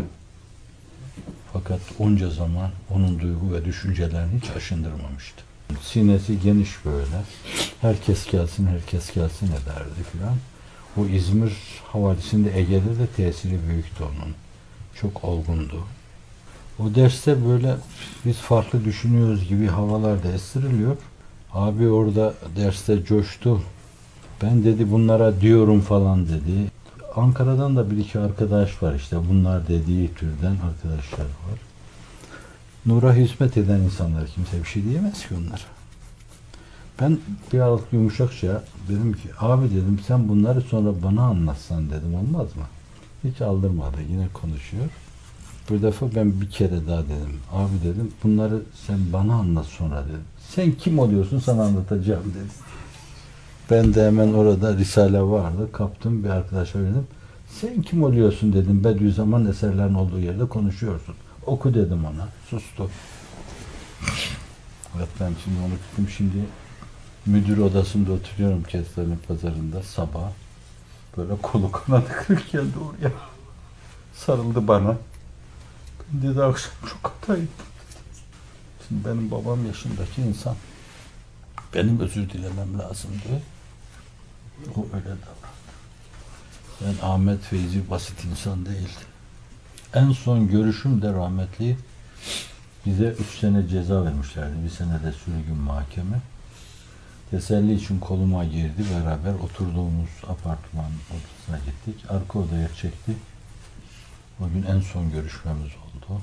Fakat 1.53 1.81
onca 1.99 2.29
zaman 2.29 2.71
onun 2.89 3.19
duygu 3.19 3.53
ve 3.53 3.65
düşüncelerini 3.65 4.41
hiç 4.41 4.49
aşındırmamıştı. 4.49 5.50
Sinesi 5.83 6.39
geniş 6.39 6.85
böyle. 6.85 7.23
Herkes 7.81 8.31
gelsin, 8.31 8.67
herkes 8.67 9.13
gelsin 9.13 9.47
ederdi 9.47 10.03
filan. 10.11 10.35
Bu 10.95 11.07
İzmir 11.07 11.53
havalisinde 11.87 12.59
Ege'de 12.59 12.99
de 12.99 13.07
tesiri 13.15 13.59
büyüktü 13.69 14.03
onun. 14.03 14.33
Çok 15.01 15.23
olgundu. 15.23 15.83
O 16.79 16.95
derste 16.95 17.47
böyle 17.47 17.75
biz 18.25 18.37
farklı 18.37 18.85
düşünüyoruz 18.85 19.47
gibi 19.47 19.67
havalarda 19.67 20.31
estiriliyor. 20.31 20.97
Abi 21.53 21.89
orada 21.89 22.33
derste 22.55 23.05
coştu. 23.05 23.61
Ben 24.41 24.63
dedi 24.63 24.91
bunlara 24.91 25.41
diyorum 25.41 25.81
falan 25.81 26.27
dedi. 26.27 26.71
Ankara'dan 27.15 27.75
da 27.75 27.91
bir 27.91 27.97
iki 27.97 28.19
arkadaş 28.19 28.83
var 28.83 28.95
işte 28.95 29.17
bunlar 29.29 29.67
dediği 29.67 30.13
türden 30.13 30.55
arkadaşlar 30.69 31.25
var. 31.25 31.59
Nur'a 32.85 33.13
hizmet 33.13 33.57
eden 33.57 33.79
insanlar 33.79 34.27
kimse 34.27 34.59
bir 34.59 34.65
şey 34.65 34.83
diyemez 34.83 35.27
ki 35.27 35.35
onlara. 35.35 35.61
Ben 37.01 37.17
bir 37.53 37.59
aralık 37.59 37.93
yumuşakça 37.93 38.63
dedim 38.89 39.13
ki 39.13 39.29
abi 39.39 39.69
dedim 39.69 39.99
sen 40.07 40.29
bunları 40.29 40.61
sonra 40.61 41.03
bana 41.03 41.21
anlatsan 41.21 41.89
dedim 41.89 42.15
olmaz 42.15 42.55
mı? 42.55 42.63
Hiç 43.23 43.41
aldırmadı 43.41 43.97
yine 44.09 44.27
konuşuyor. 44.33 44.85
Bir 45.69 45.81
defa 45.81 46.15
ben 46.15 46.41
bir 46.41 46.49
kere 46.49 46.87
daha 46.87 47.03
dedim. 47.03 47.39
Abi 47.53 47.73
dedim 47.83 48.11
bunları 48.23 48.61
sen 48.87 48.97
bana 49.13 49.33
anlat 49.33 49.65
sonra 49.65 50.03
dedim. 50.05 50.23
Sen 50.49 50.71
kim 50.71 50.99
oluyorsun 50.99 51.39
sana 51.39 51.63
anlatacağım 51.63 52.33
dedim. 52.35 52.51
Ben 53.71 53.93
de 53.93 54.07
hemen 54.07 54.33
orada 54.33 54.77
Risale 54.77 55.21
vardı. 55.21 55.69
Kaptım 55.71 56.23
bir 56.23 56.29
arkadaşa 56.29 56.79
verdim. 56.79 57.07
Sen 57.61 57.81
kim 57.81 58.03
oluyorsun 58.03 58.53
dedim. 58.53 58.83
Bediüzzaman 58.83 59.45
eserlerin 59.45 59.93
olduğu 59.93 60.19
yerde 60.19 60.45
konuşuyorsun. 60.45 61.15
Oku 61.45 61.73
dedim 61.73 62.05
ona. 62.05 62.27
Sustu. 62.49 62.89
Evet 64.97 65.09
ben 65.19 65.33
şimdi 65.43 65.59
onu 65.59 65.73
tuttum. 65.73 66.09
Şimdi 66.17 66.37
müdür 67.25 67.57
odasında 67.57 68.11
oturuyorum 68.11 68.63
Kestane'nin 68.63 69.19
pazarında 69.27 69.83
sabah. 69.83 70.31
Böyle 71.17 71.33
kolu 71.41 71.71
kanadı 71.71 72.07
kırık 72.07 72.51
geldi 72.51 72.77
oraya. 72.89 73.11
Sarıldı 74.15 74.67
bana. 74.67 74.97
Ben 76.13 76.21
dedi 76.29 76.43
akşam 76.43 76.73
çok 76.81 77.11
hata 77.13 77.33
ettim. 77.33 77.65
Şimdi 78.87 79.05
benim 79.05 79.31
babam 79.31 79.65
yaşındaki 79.65 80.21
insan. 80.21 80.55
Benim 81.73 81.99
özür 81.99 82.29
dilemem 82.29 82.79
lazımdı. 82.79 83.41
O 84.75 84.85
öyle 84.93 85.05
davrandı. 85.05 85.51
Ben 86.81 87.07
Ahmet 87.07 87.41
Feyzi 87.41 87.89
basit 87.89 88.25
insan 88.25 88.65
değildim. 88.65 89.07
En 89.93 90.11
son 90.11 90.47
görüşüm 90.47 91.01
de 91.01 91.13
rahmetli 91.13 91.77
bize 92.85 93.07
üç 93.07 93.39
sene 93.39 93.67
ceza 93.67 94.05
vermişlerdi. 94.05 94.63
Bir 94.63 94.69
sene 94.69 95.03
de 95.03 95.11
sürgün 95.11 95.57
mahkeme. 95.57 96.19
Teselli 97.31 97.73
için 97.73 97.99
koluma 97.99 98.45
girdi. 98.45 98.85
Beraber 98.95 99.33
oturduğumuz 99.33 100.09
apartman 100.23 100.91
odasına 101.09 101.57
gittik. 101.65 102.05
Arka 102.09 102.39
odaya 102.39 102.67
çekti. 102.81 103.11
O 104.39 104.49
gün 104.49 104.63
en 104.63 104.79
son 104.79 105.11
görüşmemiz 105.11 105.61
oldu. 105.65 106.21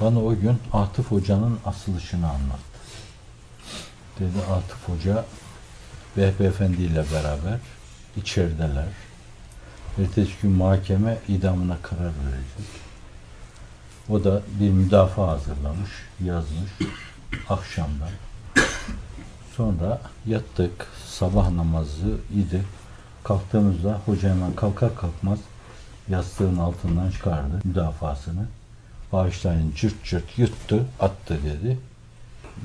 Bana 0.00 0.24
o 0.24 0.34
gün 0.34 0.58
Atıf 0.72 1.10
Hoca'nın 1.10 1.58
asılışını 1.64 2.28
anlattı. 2.28 2.80
Dedi 4.20 4.38
Atıf 4.52 4.88
Hoca 4.88 5.24
Vehbi 6.16 6.44
Efendi 6.44 6.82
ile 6.82 7.04
beraber 7.12 7.58
içerideler. 8.16 8.88
Ertesi 9.98 10.32
gün 10.42 10.50
mahkeme 10.50 11.18
idamına 11.28 11.76
karar 11.82 12.12
verecek. 12.26 12.89
O 14.10 14.24
da 14.24 14.42
bir 14.60 14.70
müdafaa 14.70 15.28
hazırlamış, 15.28 15.90
yazmış 16.24 16.70
akşamdan. 17.48 18.08
Sonra 19.56 20.00
yattık, 20.26 20.86
sabah 21.06 21.50
namazı 21.50 22.16
idi. 22.34 22.64
Kalktığımızda 23.24 24.00
hoca 24.06 24.30
hemen 24.30 24.52
kalkar 24.52 24.94
kalkmaz 24.96 25.38
yastığın 26.08 26.56
altından 26.56 27.10
çıkardı 27.10 27.60
müdafasını. 27.64 28.46
Bağışlayın 29.12 29.72
cırt 29.76 30.04
cırt 30.04 30.38
yırttı, 30.38 30.86
attı 31.00 31.38
dedi. 31.44 31.78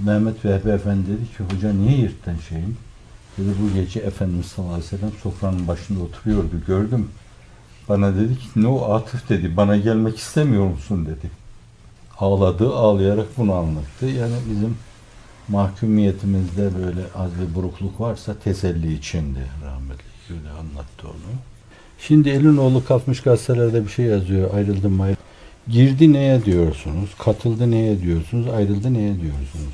Mehmet 0.06 0.46
Vehbi 0.46 0.70
Efendi 0.70 1.08
dedi 1.08 1.38
ki 1.38 1.56
hoca 1.56 1.74
niye 1.74 1.98
yırttın 1.98 2.38
şeyim? 2.50 2.78
Dedi 3.38 3.50
bu 3.62 3.74
gece 3.74 4.00
Efendimiz 4.00 4.46
sallallahu 4.46 4.74
aleyhi 4.74 4.94
ve 4.94 4.98
sellem 4.98 5.12
sofranın 5.24 5.68
başında 5.68 6.04
oturuyordu 6.04 6.62
gördüm. 6.68 7.10
Bana 7.90 8.16
dedi 8.16 8.40
ki 8.40 8.48
ne 8.56 8.68
o 8.68 8.94
Atıf 8.94 9.30
dedi 9.30 9.58
bana 9.58 9.78
gelmek 9.78 10.18
istemiyor 10.18 10.66
musun 10.66 11.06
dedi. 11.06 11.32
Ağladı 12.20 12.76
ağlayarak 12.76 13.28
bunu 13.38 13.54
anlattı. 13.54 14.06
Yani 14.06 14.36
bizim 14.50 14.78
mahkumiyetimizde 15.48 16.70
böyle 16.84 17.02
az 17.16 17.32
bir 17.42 17.56
burukluk 17.56 18.02
varsa 18.02 18.36
teselli 18.44 18.94
içindi 18.94 19.40
rahmetli. 19.66 20.06
Öyle 20.30 20.50
anlattı 20.50 21.08
onu. 21.08 21.36
Şimdi 22.00 22.30
elin 22.30 22.58
oğlu 22.58 22.86
kalkmış 22.86 23.22
gazetelerde 23.22 23.84
bir 23.84 23.90
şey 23.90 24.06
yazıyor 24.06 24.54
ayrıldım 24.54 24.94
mı. 24.94 25.08
Girdi 25.68 26.14
neye 26.14 26.46
diyorsunuz? 26.46 27.10
Katıldı 27.20 27.72
neye 27.72 28.02
diyorsunuz? 28.02 28.48
Ayrıldı 28.48 28.94
neye 28.94 29.22
diyorsunuz? 29.22 29.74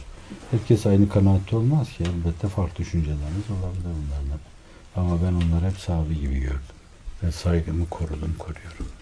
Herkes 0.52 0.86
aynı 0.86 1.10
kanaatte 1.10 1.56
olmaz 1.56 1.90
ki. 1.90 2.04
Elbette 2.04 2.48
farklı 2.48 2.78
düşünceleriniz 2.78 3.50
olabilir 3.50 3.84
bunlardan. 3.84 4.40
Ama 4.96 5.18
ben 5.24 5.34
onları 5.34 5.72
hep 5.72 5.78
sahibi 5.78 6.20
gibi 6.20 6.40
gördüm 6.40 6.71
ve 7.24 7.32
saygımı 7.32 7.90
korudum, 7.90 8.36
koruyorum. 8.40 9.01